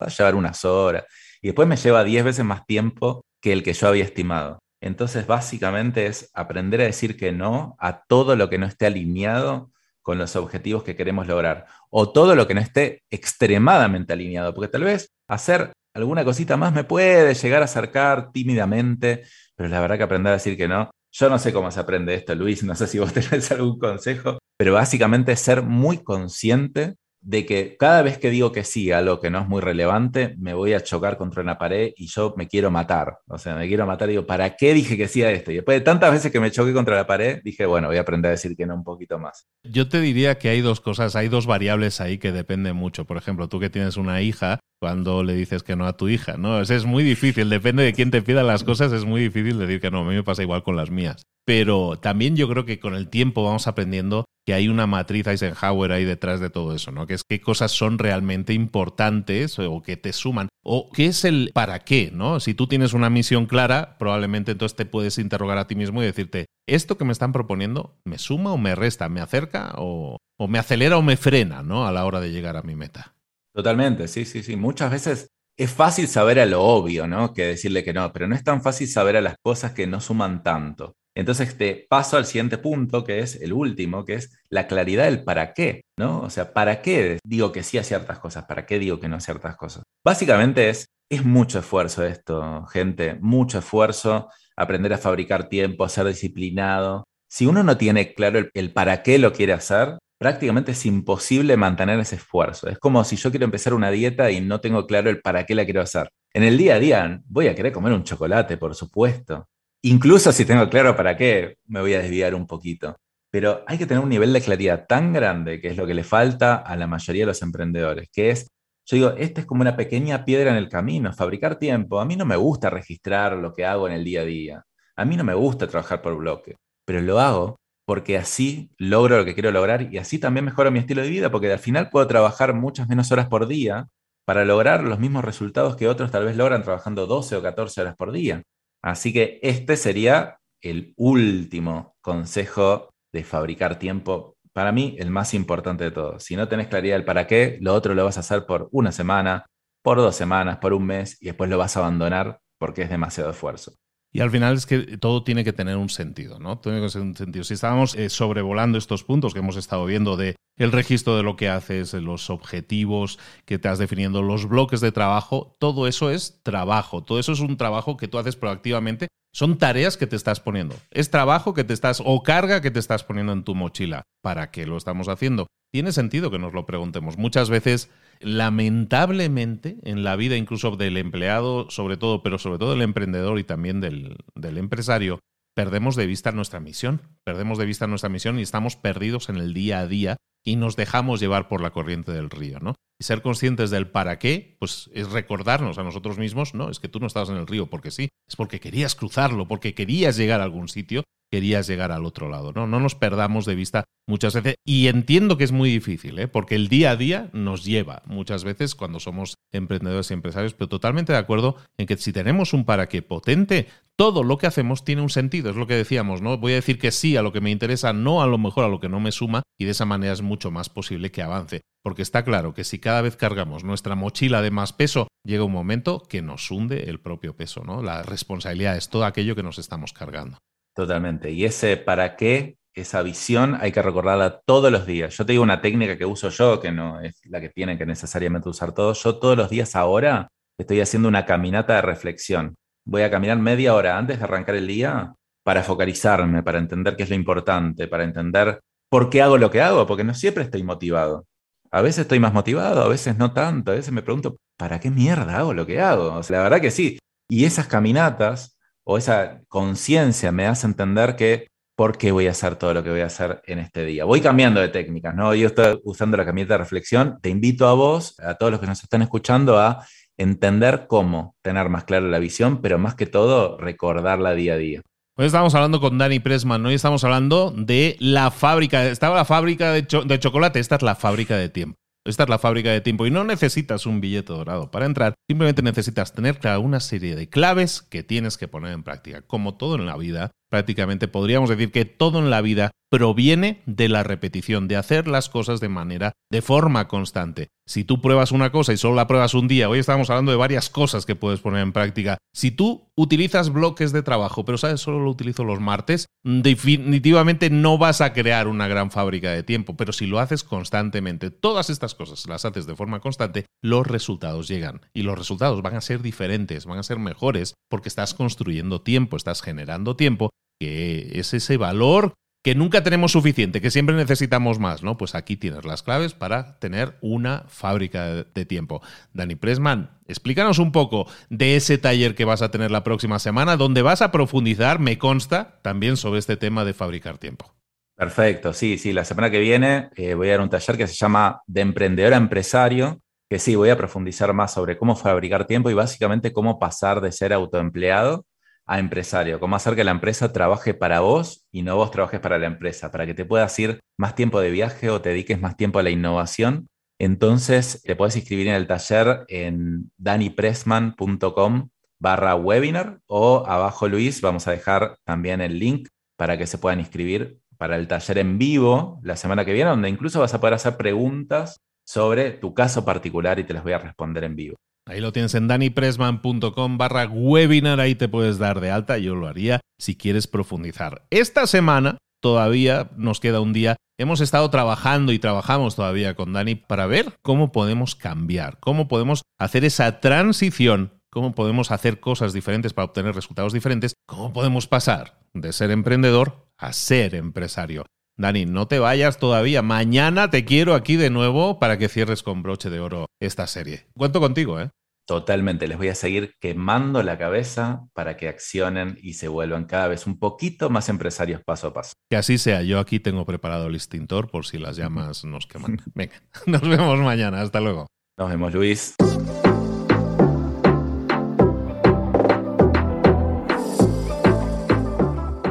Va 0.00 0.06
a 0.06 0.10
llevar 0.10 0.34
unas 0.34 0.64
horas. 0.64 1.04
Y 1.40 1.48
después 1.48 1.68
me 1.68 1.76
lleva 1.76 2.04
10 2.04 2.24
veces 2.24 2.44
más 2.44 2.66
tiempo 2.66 3.24
que 3.40 3.52
el 3.52 3.62
que 3.62 3.72
yo 3.72 3.88
había 3.88 4.04
estimado. 4.04 4.58
Entonces, 4.80 5.26
básicamente 5.26 6.06
es 6.06 6.30
aprender 6.34 6.80
a 6.80 6.84
decir 6.84 7.16
que 7.16 7.32
no 7.32 7.76
a 7.78 8.02
todo 8.04 8.36
lo 8.36 8.48
que 8.48 8.58
no 8.58 8.66
esté 8.66 8.86
alineado 8.86 9.70
con 10.02 10.18
los 10.18 10.36
objetivos 10.36 10.82
que 10.84 10.96
queremos 10.96 11.26
lograr. 11.26 11.66
O 11.90 12.10
todo 12.10 12.34
lo 12.34 12.46
que 12.46 12.54
no 12.54 12.60
esté 12.60 13.02
extremadamente 13.10 14.12
alineado. 14.12 14.54
Porque 14.54 14.68
tal 14.68 14.84
vez 14.84 15.12
hacer 15.28 15.72
alguna 15.94 16.24
cosita 16.24 16.56
más 16.56 16.72
me 16.72 16.84
puede 16.84 17.34
llegar 17.34 17.62
a 17.62 17.66
acercar 17.66 18.30
tímidamente, 18.32 19.24
pero 19.56 19.68
la 19.68 19.80
verdad 19.80 19.96
que 19.98 20.04
aprender 20.04 20.30
a 20.30 20.36
decir 20.36 20.56
que 20.56 20.68
no. 20.68 20.90
Yo 21.20 21.28
no 21.28 21.38
sé 21.40 21.52
cómo 21.52 21.68
se 21.72 21.80
aprende 21.80 22.14
esto, 22.14 22.32
Luis, 22.36 22.62
no 22.62 22.76
sé 22.76 22.86
si 22.86 23.00
vos 23.00 23.12
tenés 23.14 23.50
algún 23.50 23.76
consejo, 23.78 24.38
pero 24.56 24.74
básicamente 24.74 25.34
ser 25.34 25.62
muy 25.62 25.98
consciente 26.04 26.94
de 27.28 27.44
que 27.44 27.76
cada 27.78 28.00
vez 28.00 28.16
que 28.16 28.30
digo 28.30 28.52
que 28.52 28.64
sí 28.64 28.90
a 28.90 28.98
algo 28.98 29.20
que 29.20 29.28
no 29.28 29.42
es 29.42 29.48
muy 29.48 29.60
relevante, 29.60 30.34
me 30.38 30.54
voy 30.54 30.72
a 30.72 30.82
chocar 30.82 31.18
contra 31.18 31.42
una 31.42 31.58
pared 31.58 31.92
y 31.94 32.06
yo 32.06 32.32
me 32.38 32.48
quiero 32.48 32.70
matar. 32.70 33.18
O 33.26 33.36
sea, 33.36 33.54
me 33.54 33.68
quiero 33.68 33.86
matar 33.86 34.08
y 34.08 34.12
digo, 34.12 34.26
¿para 34.26 34.56
qué 34.56 34.72
dije 34.72 34.96
que 34.96 35.08
sí 35.08 35.22
a 35.22 35.30
esto? 35.30 35.52
Y 35.52 35.56
después 35.56 35.78
de 35.78 35.84
tantas 35.84 36.10
veces 36.10 36.32
que 36.32 36.40
me 36.40 36.50
choqué 36.50 36.72
contra 36.72 36.96
la 36.96 37.06
pared, 37.06 37.42
dije, 37.44 37.66
bueno, 37.66 37.88
voy 37.88 37.98
a 37.98 38.00
aprender 38.00 38.30
a 38.30 38.32
decir 38.32 38.56
que 38.56 38.64
no 38.64 38.74
un 38.74 38.82
poquito 38.82 39.18
más. 39.18 39.46
Yo 39.62 39.90
te 39.90 40.00
diría 40.00 40.38
que 40.38 40.48
hay 40.48 40.62
dos 40.62 40.80
cosas, 40.80 41.16
hay 41.16 41.28
dos 41.28 41.44
variables 41.44 42.00
ahí 42.00 42.16
que 42.16 42.32
dependen 42.32 42.76
mucho. 42.76 43.04
Por 43.04 43.18
ejemplo, 43.18 43.46
tú 43.46 43.60
que 43.60 43.68
tienes 43.68 43.98
una 43.98 44.22
hija, 44.22 44.58
cuando 44.80 45.22
le 45.22 45.34
dices 45.34 45.62
que 45.62 45.76
no 45.76 45.86
a 45.86 45.98
tu 45.98 46.08
hija, 46.08 46.38
¿no? 46.38 46.62
Es 46.62 46.86
muy 46.86 47.04
difícil, 47.04 47.50
depende 47.50 47.82
de 47.82 47.92
quién 47.92 48.10
te 48.10 48.22
pida 48.22 48.42
las 48.42 48.64
cosas, 48.64 48.90
es 48.92 49.04
muy 49.04 49.20
difícil 49.20 49.58
decir 49.58 49.82
que 49.82 49.90
no. 49.90 50.00
A 50.00 50.04
mí 50.04 50.14
me 50.14 50.24
pasa 50.24 50.42
igual 50.42 50.62
con 50.62 50.76
las 50.76 50.90
mías. 50.90 51.26
Pero 51.48 51.98
también 51.98 52.36
yo 52.36 52.46
creo 52.46 52.66
que 52.66 52.78
con 52.78 52.94
el 52.94 53.08
tiempo 53.08 53.42
vamos 53.42 53.68
aprendiendo 53.68 54.26
que 54.46 54.52
hay 54.52 54.68
una 54.68 54.86
matriz 54.86 55.26
Eisenhower 55.26 55.92
ahí 55.92 56.04
detrás 56.04 56.40
de 56.40 56.50
todo 56.50 56.74
eso, 56.74 56.92
¿no? 56.92 57.06
Que 57.06 57.14
es 57.14 57.22
qué 57.26 57.40
cosas 57.40 57.72
son 57.72 57.98
realmente 57.98 58.52
importantes 58.52 59.58
o 59.58 59.80
que 59.80 59.96
te 59.96 60.12
suman. 60.12 60.50
O 60.62 60.90
qué 60.92 61.06
es 61.06 61.24
el 61.24 61.50
para 61.54 61.78
qué, 61.78 62.10
¿no? 62.12 62.38
Si 62.38 62.52
tú 62.52 62.66
tienes 62.66 62.92
una 62.92 63.08
misión 63.08 63.46
clara, 63.46 63.96
probablemente 63.98 64.52
entonces 64.52 64.76
te 64.76 64.84
puedes 64.84 65.16
interrogar 65.16 65.56
a 65.56 65.66
ti 65.66 65.74
mismo 65.74 66.02
y 66.02 66.04
decirte, 66.04 66.44
¿esto 66.66 66.98
que 66.98 67.06
me 67.06 67.12
están 67.12 67.32
proponiendo 67.32 67.98
me 68.04 68.18
suma 68.18 68.52
o 68.52 68.58
me 68.58 68.74
resta? 68.74 69.08
¿Me 69.08 69.22
acerca 69.22 69.72
o, 69.78 70.18
o 70.38 70.48
me 70.48 70.58
acelera 70.58 70.98
o 70.98 71.02
me 71.02 71.16
frena, 71.16 71.62
¿no? 71.62 71.86
A 71.86 71.92
la 71.92 72.04
hora 72.04 72.20
de 72.20 72.30
llegar 72.30 72.58
a 72.58 72.62
mi 72.62 72.76
meta. 72.76 73.14
Totalmente, 73.54 74.06
sí, 74.06 74.26
sí, 74.26 74.42
sí. 74.42 74.56
Muchas 74.56 74.90
veces 74.90 75.28
es 75.56 75.70
fácil 75.70 76.08
saber 76.08 76.40
a 76.40 76.44
lo 76.44 76.62
obvio, 76.62 77.06
¿no? 77.06 77.32
Que 77.32 77.46
decirle 77.46 77.84
que 77.84 77.94
no, 77.94 78.12
pero 78.12 78.28
no 78.28 78.34
es 78.34 78.44
tan 78.44 78.60
fácil 78.60 78.86
saber 78.86 79.16
a 79.16 79.22
las 79.22 79.36
cosas 79.42 79.72
que 79.72 79.86
no 79.86 80.02
suman 80.02 80.42
tanto. 80.42 80.92
Entonces 81.18 81.58
te 81.58 81.84
paso 81.90 82.16
al 82.16 82.26
siguiente 82.26 82.58
punto, 82.58 83.02
que 83.02 83.18
es 83.18 83.42
el 83.42 83.52
último, 83.52 84.04
que 84.04 84.14
es 84.14 84.38
la 84.50 84.68
claridad 84.68 85.06
del 85.06 85.24
para 85.24 85.52
qué, 85.52 85.82
¿no? 85.98 86.20
O 86.20 86.30
sea, 86.30 86.52
¿para 86.52 86.80
qué 86.80 87.18
digo 87.24 87.50
que 87.50 87.64
sí 87.64 87.76
a 87.76 87.82
ciertas 87.82 88.20
cosas? 88.20 88.44
¿Para 88.44 88.66
qué 88.66 88.78
digo 88.78 89.00
que 89.00 89.08
no 89.08 89.16
a 89.16 89.20
ciertas 89.20 89.56
cosas? 89.56 89.82
Básicamente 90.04 90.68
es, 90.68 90.86
es 91.10 91.24
mucho 91.24 91.58
esfuerzo 91.58 92.04
esto, 92.04 92.64
gente, 92.66 93.18
mucho 93.20 93.58
esfuerzo, 93.58 94.28
aprender 94.56 94.92
a 94.92 94.98
fabricar 94.98 95.48
tiempo, 95.48 95.88
ser 95.88 96.06
disciplinado. 96.06 97.02
Si 97.28 97.46
uno 97.46 97.64
no 97.64 97.76
tiene 97.76 98.14
claro 98.14 98.48
el 98.54 98.72
para 98.72 99.02
qué 99.02 99.18
lo 99.18 99.32
quiere 99.32 99.54
hacer, 99.54 99.98
prácticamente 100.20 100.70
es 100.70 100.86
imposible 100.86 101.56
mantener 101.56 101.98
ese 101.98 102.14
esfuerzo. 102.14 102.68
Es 102.68 102.78
como 102.78 103.02
si 103.02 103.16
yo 103.16 103.30
quiero 103.30 103.44
empezar 103.44 103.74
una 103.74 103.90
dieta 103.90 104.30
y 104.30 104.40
no 104.40 104.60
tengo 104.60 104.86
claro 104.86 105.10
el 105.10 105.20
para 105.20 105.46
qué 105.46 105.56
la 105.56 105.64
quiero 105.64 105.82
hacer. 105.82 106.10
En 106.32 106.44
el 106.44 106.56
día 106.56 106.76
a 106.76 106.78
día 106.78 107.20
voy 107.26 107.48
a 107.48 107.56
querer 107.56 107.72
comer 107.72 107.92
un 107.92 108.04
chocolate, 108.04 108.56
por 108.56 108.76
supuesto, 108.76 109.48
Incluso 109.82 110.32
si 110.32 110.44
tengo 110.44 110.68
claro 110.68 110.96
para 110.96 111.16
qué, 111.16 111.56
me 111.66 111.80
voy 111.80 111.94
a 111.94 112.00
desviar 112.00 112.34
un 112.34 112.46
poquito. 112.46 112.96
Pero 113.30 113.62
hay 113.66 113.78
que 113.78 113.86
tener 113.86 114.02
un 114.02 114.08
nivel 114.08 114.32
de 114.32 114.40
claridad 114.40 114.86
tan 114.86 115.12
grande, 115.12 115.60
que 115.60 115.68
es 115.68 115.76
lo 115.76 115.86
que 115.86 115.94
le 115.94 116.04
falta 116.04 116.56
a 116.56 116.76
la 116.76 116.86
mayoría 116.86 117.22
de 117.22 117.26
los 117.26 117.42
emprendedores, 117.42 118.08
que 118.12 118.30
es, 118.30 118.48
yo 118.86 118.96
digo, 118.96 119.10
esta 119.18 119.42
es 119.42 119.46
como 119.46 119.60
una 119.60 119.76
pequeña 119.76 120.24
piedra 120.24 120.50
en 120.50 120.56
el 120.56 120.68
camino, 120.68 121.12
fabricar 121.12 121.58
tiempo. 121.58 122.00
A 122.00 122.04
mí 122.06 122.16
no 122.16 122.24
me 122.24 122.36
gusta 122.36 122.70
registrar 122.70 123.36
lo 123.36 123.54
que 123.54 123.66
hago 123.66 123.86
en 123.86 123.94
el 123.94 124.04
día 124.04 124.22
a 124.22 124.24
día. 124.24 124.64
A 124.96 125.04
mí 125.04 125.16
no 125.16 125.24
me 125.24 125.34
gusta 125.34 125.68
trabajar 125.68 126.02
por 126.02 126.16
bloque, 126.16 126.56
pero 126.84 127.00
lo 127.02 127.20
hago 127.20 127.56
porque 127.86 128.18
así 128.18 128.70
logro 128.76 129.16
lo 129.18 129.24
que 129.24 129.32
quiero 129.32 129.50
lograr 129.50 129.90
y 129.92 129.96
así 129.96 130.18
también 130.18 130.44
mejoro 130.44 130.70
mi 130.70 130.78
estilo 130.78 131.02
de 131.02 131.08
vida, 131.08 131.30
porque 131.30 131.50
al 131.50 131.58
final 131.58 131.88
puedo 131.88 132.06
trabajar 132.06 132.52
muchas 132.52 132.88
menos 132.88 133.10
horas 133.12 133.28
por 133.28 133.46
día 133.46 133.88
para 134.26 134.44
lograr 134.44 134.82
los 134.84 134.98
mismos 134.98 135.24
resultados 135.24 135.74
que 135.76 135.88
otros 135.88 136.10
tal 136.10 136.26
vez 136.26 136.36
logran 136.36 136.62
trabajando 136.62 137.06
12 137.06 137.36
o 137.36 137.42
14 137.42 137.80
horas 137.80 137.96
por 137.96 138.12
día. 138.12 138.42
Así 138.82 139.12
que 139.12 139.38
este 139.42 139.76
sería 139.76 140.38
el 140.62 140.94
último 140.96 141.96
consejo 142.00 142.90
de 143.12 143.24
fabricar 143.24 143.78
tiempo. 143.78 144.36
Para 144.52 144.72
mí, 144.72 144.96
el 144.98 145.10
más 145.10 145.34
importante 145.34 145.84
de 145.84 145.90
todo. 145.90 146.18
Si 146.20 146.36
no 146.36 146.48
tenés 146.48 146.68
claridad 146.68 146.96
del 146.96 147.04
para 147.04 147.26
qué, 147.26 147.58
lo 147.60 147.74
otro 147.74 147.94
lo 147.94 148.04
vas 148.04 148.16
a 148.16 148.20
hacer 148.20 148.46
por 148.46 148.68
una 148.72 148.92
semana, 148.92 149.46
por 149.82 149.98
dos 149.98 150.16
semanas, 150.16 150.58
por 150.58 150.72
un 150.72 150.86
mes 150.86 151.16
y 151.20 151.26
después 151.26 151.50
lo 151.50 151.58
vas 151.58 151.76
a 151.76 151.80
abandonar 151.80 152.40
porque 152.58 152.82
es 152.82 152.90
demasiado 152.90 153.30
esfuerzo. 153.30 153.72
Y 154.12 154.20
al 154.20 154.30
final 154.30 154.54
es 154.54 154.66
que 154.66 154.96
todo 154.96 155.22
tiene 155.22 155.44
que 155.44 155.52
tener 155.52 155.76
un 155.76 155.90
sentido, 155.90 156.38
¿no? 156.38 156.58
Tiene 156.58 156.80
que 156.80 156.88
tener 156.88 157.08
un 157.08 157.16
sentido. 157.16 157.44
Si 157.44 157.54
estábamos 157.54 157.94
eh, 157.94 158.08
sobrevolando 158.08 158.78
estos 158.78 159.04
puntos 159.04 159.34
que 159.34 159.40
hemos 159.40 159.56
estado 159.56 159.84
viendo 159.84 160.16
de 160.16 160.36
el 160.58 160.72
registro 160.72 161.16
de 161.16 161.22
lo 161.22 161.36
que 161.36 161.48
haces, 161.48 161.94
los 161.94 162.30
objetivos 162.30 163.18
que 163.44 163.58
te 163.58 163.68
has 163.68 163.78
definiendo, 163.78 164.22
los 164.22 164.48
bloques 164.48 164.80
de 164.80 164.92
trabajo, 164.92 165.56
todo 165.60 165.86
eso 165.86 166.10
es 166.10 166.40
trabajo, 166.42 167.02
todo 167.02 167.18
eso 167.18 167.32
es 167.32 167.40
un 167.40 167.56
trabajo 167.56 167.96
que 167.96 168.08
tú 168.08 168.18
haces 168.18 168.36
proactivamente, 168.36 169.08
son 169.32 169.58
tareas 169.58 169.96
que 169.96 170.06
te 170.06 170.16
estás 170.16 170.40
poniendo, 170.40 170.74
es 170.90 171.10
trabajo 171.10 171.54
que 171.54 171.64
te 171.64 171.74
estás 171.74 172.02
o 172.04 172.22
carga 172.22 172.60
que 172.60 172.70
te 172.70 172.80
estás 172.80 173.04
poniendo 173.04 173.32
en 173.32 173.44
tu 173.44 173.54
mochila. 173.54 174.02
¿Para 174.20 174.50
qué 174.50 174.66
lo 174.66 174.76
estamos 174.76 175.08
haciendo? 175.08 175.46
Tiene 175.70 175.92
sentido 175.92 176.30
que 176.30 176.38
nos 176.38 176.54
lo 176.54 176.66
preguntemos. 176.66 177.18
Muchas 177.18 177.50
veces, 177.50 177.90
lamentablemente, 178.20 179.78
en 179.82 180.04
la 180.04 180.16
vida 180.16 180.36
incluso 180.36 180.76
del 180.76 180.96
empleado, 180.96 181.70
sobre 181.70 181.96
todo, 181.96 182.22
pero 182.22 182.38
sobre 182.38 182.58
todo 182.58 182.72
del 182.72 182.82
emprendedor 182.82 183.38
y 183.38 183.44
también 183.44 183.80
del, 183.80 184.16
del 184.34 184.58
empresario, 184.58 185.20
perdemos 185.54 185.96
de 185.96 186.06
vista 186.06 186.32
nuestra 186.32 186.60
misión, 186.60 187.02
perdemos 187.24 187.58
de 187.58 187.66
vista 187.66 187.86
nuestra 187.86 188.08
misión 188.08 188.38
y 188.38 188.42
estamos 188.42 188.76
perdidos 188.76 189.28
en 189.28 189.36
el 189.36 189.54
día 189.54 189.80
a 189.80 189.86
día 189.86 190.16
y 190.44 190.56
nos 190.56 190.76
dejamos 190.76 191.20
llevar 191.20 191.48
por 191.48 191.60
la 191.60 191.72
corriente 191.72 192.12
del 192.12 192.30
río, 192.30 192.58
¿no? 192.60 192.74
Y 193.00 193.04
ser 193.04 193.22
conscientes 193.22 193.70
del 193.70 193.88
para 193.88 194.18
qué, 194.18 194.56
pues 194.58 194.90
es 194.94 195.10
recordarnos 195.10 195.78
a 195.78 195.82
nosotros 195.82 196.18
mismos, 196.18 196.54
no, 196.54 196.70
es 196.70 196.80
que 196.80 196.88
tú 196.88 197.00
no 197.00 197.06
estabas 197.06 197.30
en 197.30 197.36
el 197.36 197.46
río 197.46 197.68
porque 197.68 197.90
sí, 197.90 198.08
es 198.28 198.36
porque 198.36 198.60
querías 198.60 198.94
cruzarlo, 198.94 199.46
porque 199.48 199.74
querías 199.74 200.16
llegar 200.16 200.40
a 200.40 200.44
algún 200.44 200.68
sitio 200.68 201.04
querías 201.30 201.66
llegar 201.66 201.92
al 201.92 202.04
otro 202.04 202.28
lado. 202.28 202.52
No, 202.52 202.66
no 202.66 202.80
nos 202.80 202.94
perdamos 202.94 203.44
de 203.44 203.54
vista 203.54 203.84
muchas 204.06 204.34
veces. 204.34 204.56
Y 204.64 204.88
entiendo 204.88 205.36
que 205.36 205.44
es 205.44 205.52
muy 205.52 205.70
difícil, 205.70 206.18
¿eh? 206.18 206.28
porque 206.28 206.54
el 206.54 206.68
día 206.68 206.92
a 206.92 206.96
día 206.96 207.30
nos 207.32 207.64
lleva 207.64 208.02
muchas 208.06 208.44
veces 208.44 208.74
cuando 208.74 209.00
somos 209.00 209.34
emprendedores 209.52 210.10
y 210.10 210.14
empresarios, 210.14 210.54
pero 210.54 210.68
totalmente 210.68 211.12
de 211.12 211.18
acuerdo 211.18 211.56
en 211.76 211.86
que 211.86 211.96
si 211.96 212.12
tenemos 212.12 212.52
un 212.52 212.64
para 212.64 212.88
qué 212.88 213.02
potente, 213.02 213.68
todo 213.96 214.22
lo 214.22 214.38
que 214.38 214.46
hacemos 214.46 214.84
tiene 214.84 215.02
un 215.02 215.10
sentido, 215.10 215.50
es 215.50 215.56
lo 215.56 215.66
que 215.66 215.74
decíamos, 215.74 216.22
¿no? 216.22 216.38
Voy 216.38 216.52
a 216.52 216.56
decir 216.56 216.78
que 216.78 216.92
sí 216.92 217.16
a 217.16 217.22
lo 217.22 217.32
que 217.32 217.40
me 217.40 217.50
interesa, 217.50 217.92
no 217.92 218.22
a 218.22 218.26
lo 218.26 218.38
mejor 218.38 218.64
a 218.64 218.68
lo 218.68 218.78
que 218.78 218.88
no 218.88 219.00
me 219.00 219.10
suma, 219.12 219.42
y 219.58 219.64
de 219.64 219.72
esa 219.72 219.86
manera 219.86 220.12
es 220.12 220.22
mucho 220.22 220.50
más 220.50 220.68
posible 220.68 221.10
que 221.10 221.22
avance. 221.22 221.62
Porque 221.82 222.02
está 222.02 222.24
claro 222.24 222.54
que 222.54 222.64
si 222.64 222.78
cada 222.78 223.02
vez 223.02 223.16
cargamos 223.16 223.64
nuestra 223.64 223.94
mochila 223.94 224.40
de 224.40 224.50
más 224.50 224.72
peso, 224.72 225.08
llega 225.24 225.44
un 225.44 225.52
momento 225.52 226.02
que 226.08 226.22
nos 226.22 226.50
hunde 226.50 226.88
el 226.88 227.00
propio 227.00 227.36
peso, 227.36 227.62
¿no? 227.64 227.82
La 227.82 228.02
responsabilidad 228.02 228.76
es 228.76 228.88
todo 228.88 229.04
aquello 229.04 229.34
que 229.34 229.42
nos 229.42 229.58
estamos 229.58 229.92
cargando. 229.92 230.38
Totalmente. 230.78 231.32
Y 231.32 231.44
ese 231.44 231.76
para 231.76 232.14
qué, 232.14 232.56
esa 232.72 233.02
visión, 233.02 233.58
hay 233.60 233.72
que 233.72 233.82
recordarla 233.82 234.42
todos 234.46 234.70
los 234.70 234.86
días. 234.86 235.16
Yo 235.16 235.26
te 235.26 235.32
digo 235.32 235.42
una 235.42 235.60
técnica 235.60 235.98
que 235.98 236.06
uso 236.06 236.28
yo, 236.28 236.60
que 236.60 236.70
no 236.70 237.00
es 237.00 237.20
la 237.24 237.40
que 237.40 237.48
tienen 237.48 237.76
que 237.76 237.84
necesariamente 237.84 238.48
usar 238.48 238.72
todos. 238.72 239.02
Yo 239.02 239.18
todos 239.18 239.36
los 239.36 239.50
días 239.50 239.74
ahora 239.74 240.28
estoy 240.56 240.80
haciendo 240.80 241.08
una 241.08 241.26
caminata 241.26 241.74
de 241.74 241.82
reflexión. 241.82 242.54
Voy 242.86 243.02
a 243.02 243.10
caminar 243.10 243.40
media 243.40 243.74
hora 243.74 243.98
antes 243.98 244.18
de 244.18 244.24
arrancar 244.24 244.54
el 244.54 244.68
día 244.68 245.14
para 245.42 245.64
focalizarme, 245.64 246.44
para 246.44 246.58
entender 246.58 246.94
qué 246.94 247.02
es 247.02 247.10
lo 247.10 247.16
importante, 247.16 247.88
para 247.88 248.04
entender 248.04 248.60
por 248.88 249.10
qué 249.10 249.20
hago 249.20 249.36
lo 249.36 249.50
que 249.50 249.60
hago, 249.60 249.84
porque 249.84 250.04
no 250.04 250.14
siempre 250.14 250.44
estoy 250.44 250.62
motivado. 250.62 251.26
A 251.72 251.82
veces 251.82 252.02
estoy 252.02 252.20
más 252.20 252.32
motivado, 252.32 252.82
a 252.82 252.88
veces 252.88 253.18
no 253.18 253.32
tanto, 253.32 253.72
a 253.72 253.74
veces 253.74 253.92
me 253.92 254.02
pregunto, 254.02 254.36
¿para 254.56 254.78
qué 254.78 254.92
mierda 254.92 255.38
hago 255.38 255.54
lo 255.54 255.66
que 255.66 255.80
hago? 255.80 256.20
la 256.28 256.42
verdad 256.44 256.60
que 256.60 256.70
sí. 256.70 257.00
Y 257.28 257.46
esas 257.46 257.66
caminatas 257.66 258.57
o 258.90 258.96
esa 258.96 259.42
conciencia 259.48 260.32
me 260.32 260.46
hace 260.46 260.66
entender 260.66 261.14
que 261.14 261.48
por 261.76 261.98
qué 261.98 262.10
voy 262.10 262.26
a 262.26 262.30
hacer 262.30 262.56
todo 262.56 262.72
lo 262.72 262.82
que 262.82 262.88
voy 262.88 263.02
a 263.02 263.06
hacer 263.06 263.42
en 263.46 263.58
este 263.58 263.84
día. 263.84 264.06
Voy 264.06 264.22
cambiando 264.22 264.62
de 264.62 264.68
técnicas, 264.68 265.14
¿no? 265.14 265.34
Yo 265.34 265.48
estoy 265.48 265.78
usando 265.84 266.16
la 266.16 266.24
camioneta 266.24 266.54
de 266.54 266.58
reflexión. 266.58 267.18
Te 267.20 267.28
invito 267.28 267.68
a 267.68 267.74
vos, 267.74 268.18
a 268.18 268.36
todos 268.36 268.50
los 268.50 268.60
que 268.60 268.66
nos 268.66 268.82
están 268.82 269.02
escuchando, 269.02 269.60
a 269.60 269.86
entender 270.16 270.86
cómo 270.88 271.36
tener 271.42 271.68
más 271.68 271.84
clara 271.84 272.06
la 272.06 272.18
visión, 272.18 272.62
pero 272.62 272.78
más 272.78 272.94
que 272.94 273.04
todo, 273.04 273.58
recordarla 273.58 274.32
día 274.32 274.54
a 274.54 274.56
día. 274.56 274.80
Hoy 275.18 275.26
estamos 275.26 275.54
hablando 275.54 275.80
con 275.80 275.98
Dani 275.98 276.18
Pressman, 276.18 276.64
hoy 276.64 276.74
estamos 276.74 277.04
hablando 277.04 277.52
de 277.54 277.94
la 278.00 278.30
fábrica, 278.30 278.86
estaba 278.86 279.16
la 279.16 279.26
fábrica 279.26 279.72
de, 279.72 279.82
de 279.82 280.18
chocolate, 280.18 280.60
esta 280.60 280.76
es 280.76 280.82
la 280.82 280.94
fábrica 280.94 281.36
de 281.36 281.50
tiempo. 281.50 281.77
Esta 282.04 282.22
es 282.22 282.28
la 282.28 282.38
fábrica 282.38 282.70
de 282.70 282.80
tiempo 282.80 283.06
y 283.06 283.10
no 283.10 283.24
necesitas 283.24 283.84
un 283.84 284.00
billete 284.00 284.32
dorado 284.32 284.70
para 284.70 284.86
entrar, 284.86 285.14
simplemente 285.28 285.62
necesitas 285.62 286.12
tener 286.12 286.38
una 286.58 286.80
serie 286.80 287.16
de 287.16 287.28
claves 287.28 287.82
que 287.82 288.02
tienes 288.02 288.38
que 288.38 288.48
poner 288.48 288.72
en 288.72 288.82
práctica. 288.82 289.22
Como 289.22 289.56
todo 289.56 289.74
en 289.74 289.86
la 289.86 289.96
vida, 289.96 290.30
prácticamente 290.48 291.08
podríamos 291.08 291.50
decir 291.50 291.70
que 291.70 291.84
todo 291.84 292.18
en 292.18 292.30
la 292.30 292.40
vida 292.40 292.70
proviene 292.90 293.62
de 293.66 293.88
la 293.88 294.02
repetición, 294.02 294.66
de 294.68 294.76
hacer 294.76 295.08
las 295.08 295.28
cosas 295.28 295.60
de 295.60 295.68
manera, 295.68 296.12
de 296.30 296.42
forma 296.42 296.88
constante. 296.88 297.48
Si 297.66 297.84
tú 297.84 298.00
pruebas 298.00 298.32
una 298.32 298.50
cosa 298.50 298.72
y 298.72 298.78
solo 298.78 298.94
la 298.94 299.06
pruebas 299.06 299.34
un 299.34 299.46
día, 299.46 299.68
hoy 299.68 299.78
estamos 299.78 300.08
hablando 300.08 300.32
de 300.32 300.38
varias 300.38 300.70
cosas 300.70 301.04
que 301.04 301.14
puedes 301.14 301.40
poner 301.40 301.60
en 301.60 301.72
práctica. 301.72 302.16
Si 302.34 302.50
tú 302.50 302.90
utilizas 302.96 303.52
bloques 303.52 303.92
de 303.92 304.02
trabajo, 304.02 304.44
pero 304.46 304.56
sabes, 304.56 304.80
solo 304.80 305.00
lo 305.00 305.10
utilizo 305.10 305.44
los 305.44 305.60
martes, 305.60 306.06
definitivamente 306.24 307.50
no 307.50 307.76
vas 307.76 308.00
a 308.00 308.14
crear 308.14 308.48
una 308.48 308.68
gran 308.68 308.90
fábrica 308.90 309.30
de 309.32 309.42
tiempo, 309.42 309.76
pero 309.76 309.92
si 309.92 310.06
lo 310.06 310.18
haces 310.18 310.44
constantemente, 310.44 311.30
todas 311.30 311.68
estas 311.68 311.94
cosas 311.94 312.26
las 312.26 312.46
haces 312.46 312.66
de 312.66 312.74
forma 312.74 313.00
constante, 313.00 313.44
los 313.62 313.86
resultados 313.86 314.48
llegan. 314.48 314.80
Y 314.94 315.02
los 315.02 315.18
resultados 315.18 315.60
van 315.60 315.76
a 315.76 315.82
ser 315.82 316.00
diferentes, 316.00 316.64
van 316.64 316.78
a 316.78 316.82
ser 316.82 316.98
mejores, 316.98 317.54
porque 317.68 317.90
estás 317.90 318.14
construyendo 318.14 318.80
tiempo, 318.80 319.18
estás 319.18 319.42
generando 319.42 319.94
tiempo, 319.94 320.30
que 320.58 321.18
es 321.18 321.34
ese 321.34 321.56
valor 321.56 322.14
que 322.42 322.54
nunca 322.54 322.82
tenemos 322.82 323.12
suficiente, 323.12 323.60
que 323.60 323.70
siempre 323.70 323.96
necesitamos 323.96 324.58
más, 324.58 324.82
¿no? 324.82 324.96
Pues 324.96 325.14
aquí 325.14 325.36
tienes 325.36 325.64
las 325.64 325.82
claves 325.82 326.14
para 326.14 326.58
tener 326.58 326.96
una 327.00 327.44
fábrica 327.48 328.24
de 328.24 328.46
tiempo. 328.46 328.80
Dani 329.12 329.34
Pressman, 329.34 329.90
explícanos 330.06 330.58
un 330.58 330.72
poco 330.72 331.08
de 331.30 331.56
ese 331.56 331.78
taller 331.78 332.14
que 332.14 332.24
vas 332.24 332.40
a 332.40 332.50
tener 332.50 332.70
la 332.70 332.84
próxima 332.84 333.18
semana, 333.18 333.56
donde 333.56 333.82
vas 333.82 334.02
a 334.02 334.12
profundizar, 334.12 334.78
me 334.78 334.98
consta, 334.98 335.58
también 335.62 335.96
sobre 335.96 336.20
este 336.20 336.36
tema 336.36 336.64
de 336.64 336.74
fabricar 336.74 337.18
tiempo. 337.18 337.54
Perfecto, 337.96 338.52
sí, 338.52 338.78
sí, 338.78 338.92
la 338.92 339.04
semana 339.04 339.30
que 339.30 339.40
viene 339.40 339.90
eh, 339.96 340.14
voy 340.14 340.28
a 340.28 340.32
dar 340.32 340.40
un 340.40 340.48
taller 340.48 340.76
que 340.76 340.86
se 340.86 340.94
llama 340.94 341.42
De 341.48 341.60
emprendedor 341.60 342.14
a 342.14 342.16
empresario, 342.16 343.00
que 343.28 343.40
sí, 343.40 343.56
voy 343.56 343.70
a 343.70 343.76
profundizar 343.76 344.32
más 344.32 344.54
sobre 344.54 344.78
cómo 344.78 344.94
fabricar 344.94 345.46
tiempo 345.46 345.68
y 345.68 345.74
básicamente 345.74 346.32
cómo 346.32 346.60
pasar 346.60 347.00
de 347.00 347.10
ser 347.10 347.32
autoempleado 347.32 348.24
a 348.68 348.78
empresario, 348.78 349.40
cómo 349.40 349.56
hacer 349.56 349.74
que 349.74 349.82
la 349.82 349.90
empresa 349.90 350.32
trabaje 350.32 350.74
para 350.74 351.00
vos 351.00 351.46
y 351.50 351.62
no 351.62 351.74
vos 351.76 351.90
trabajes 351.90 352.20
para 352.20 352.38
la 352.38 352.46
empresa, 352.46 352.90
para 352.90 353.06
que 353.06 353.14
te 353.14 353.24
puedas 353.24 353.58
ir 353.58 353.80
más 353.98 354.14
tiempo 354.14 354.40
de 354.40 354.50
viaje 354.50 354.90
o 354.90 355.00
te 355.00 355.08
dediques 355.08 355.40
más 355.40 355.56
tiempo 355.56 355.78
a 355.78 355.82
la 355.82 355.90
innovación. 355.90 356.68
Entonces, 357.00 357.82
te 357.82 357.96
puedes 357.96 358.16
inscribir 358.16 358.48
en 358.48 358.54
el 358.54 358.66
taller 358.66 359.24
en 359.28 359.90
danipressman.com 359.96 361.70
barra 361.98 362.34
webinar 362.34 363.00
o 363.06 363.44
abajo, 363.46 363.88
Luis, 363.88 364.20
vamos 364.20 364.46
a 364.46 364.52
dejar 364.52 364.98
también 365.04 365.40
el 365.40 365.58
link 365.58 365.88
para 366.16 366.36
que 366.36 366.46
se 366.46 366.58
puedan 366.58 366.80
inscribir 366.80 367.40
para 367.56 367.76
el 367.76 367.88
taller 367.88 368.18
en 368.18 368.38
vivo 368.38 369.00
la 369.02 369.16
semana 369.16 369.44
que 369.44 369.52
viene, 369.52 369.70
donde 369.70 369.88
incluso 369.88 370.20
vas 370.20 370.34
a 370.34 370.40
poder 370.40 370.54
hacer 370.54 370.76
preguntas 370.76 371.56
sobre 371.86 372.32
tu 372.32 372.52
caso 372.52 372.84
particular 372.84 373.38
y 373.38 373.44
te 373.44 373.54
las 373.54 373.64
voy 373.64 373.72
a 373.72 373.78
responder 373.78 374.24
en 374.24 374.36
vivo. 374.36 374.56
Ahí 374.88 375.00
lo 375.00 375.12
tienes 375.12 375.34
en 375.34 375.48
danipressman.com 375.48 376.78
barra 376.78 377.06
webinar, 377.06 377.78
ahí 377.78 377.94
te 377.94 378.08
puedes 378.08 378.38
dar 378.38 378.58
de 378.60 378.70
alta, 378.70 378.96
yo 378.96 379.14
lo 379.14 379.28
haría 379.28 379.60
si 379.78 379.96
quieres 379.96 380.26
profundizar. 380.26 381.02
Esta 381.10 381.46
semana 381.46 381.98
todavía 382.22 382.90
nos 382.96 383.20
queda 383.20 383.42
un 383.42 383.52
día. 383.52 383.76
Hemos 383.98 384.22
estado 384.22 384.48
trabajando 384.48 385.12
y 385.12 385.18
trabajamos 385.18 385.76
todavía 385.76 386.14
con 386.14 386.32
Dani 386.32 386.54
para 386.54 386.86
ver 386.86 387.18
cómo 387.20 387.52
podemos 387.52 387.96
cambiar, 387.96 388.60
cómo 388.60 388.88
podemos 388.88 389.24
hacer 389.38 389.66
esa 389.66 390.00
transición, 390.00 390.94
cómo 391.10 391.34
podemos 391.34 391.70
hacer 391.70 392.00
cosas 392.00 392.32
diferentes 392.32 392.72
para 392.72 392.86
obtener 392.86 393.14
resultados 393.14 393.52
diferentes, 393.52 393.92
cómo 394.06 394.32
podemos 394.32 394.66
pasar 394.66 395.18
de 395.34 395.52
ser 395.52 395.70
emprendedor 395.70 396.48
a 396.56 396.72
ser 396.72 397.14
empresario. 397.14 397.84
Dani, 398.16 398.46
no 398.46 398.66
te 398.66 398.78
vayas 398.78 399.18
todavía. 399.18 399.60
Mañana 399.62 400.30
te 400.30 400.44
quiero 400.46 400.74
aquí 400.74 400.96
de 400.96 401.10
nuevo 401.10 401.58
para 401.58 401.78
que 401.78 401.88
cierres 401.88 402.22
con 402.22 402.42
broche 402.42 402.70
de 402.70 402.80
oro 402.80 403.06
esta 403.20 403.46
serie. 403.46 403.86
Cuento 403.96 404.18
contigo, 404.18 404.58
¿eh? 404.58 404.70
Totalmente, 405.08 405.66
les 405.68 405.78
voy 405.78 405.88
a 405.88 405.94
seguir 405.94 406.34
quemando 406.38 407.02
la 407.02 407.16
cabeza 407.16 407.86
para 407.94 408.18
que 408.18 408.28
accionen 408.28 408.98
y 409.00 409.14
se 409.14 409.28
vuelvan 409.28 409.64
cada 409.64 409.88
vez 409.88 410.06
un 410.06 410.18
poquito 410.18 410.68
más 410.68 410.90
empresarios 410.90 411.40
paso 411.42 411.68
a 411.68 411.72
paso. 411.72 411.94
Que 412.10 412.16
así 412.16 412.36
sea, 412.36 412.60
yo 412.60 412.78
aquí 412.78 413.00
tengo 413.00 413.24
preparado 413.24 413.68
el 413.68 413.74
extintor 413.74 414.30
por 414.30 414.44
si 414.44 414.58
las 414.58 414.76
llamas 414.76 415.24
nos 415.24 415.46
queman. 415.46 415.78
Venga, 415.94 416.22
nos 416.46 416.60
vemos 416.60 416.98
mañana, 416.98 417.40
hasta 417.40 417.58
luego. 417.58 417.86
Nos 418.18 418.28
vemos, 418.28 418.52
Luis. 418.52 418.96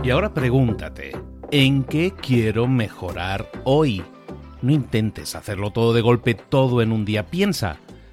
Y 0.04 0.10
ahora 0.12 0.36
pregúntate, 0.36 1.13
¿en 1.50 1.84
qué 1.84 2.12
quiero 2.12 2.67
mejorar 2.67 3.50
hoy? 3.63 4.04
No 4.62 4.72
intentes 4.72 5.34
hacerlo 5.34 5.72
todo 5.72 5.93
de 5.93 6.02
golpe, 6.02 6.36
todo 6.36 6.84
en 6.84 6.91
un 6.91 7.06
día. 7.06 7.26
Piensa. 7.26 7.80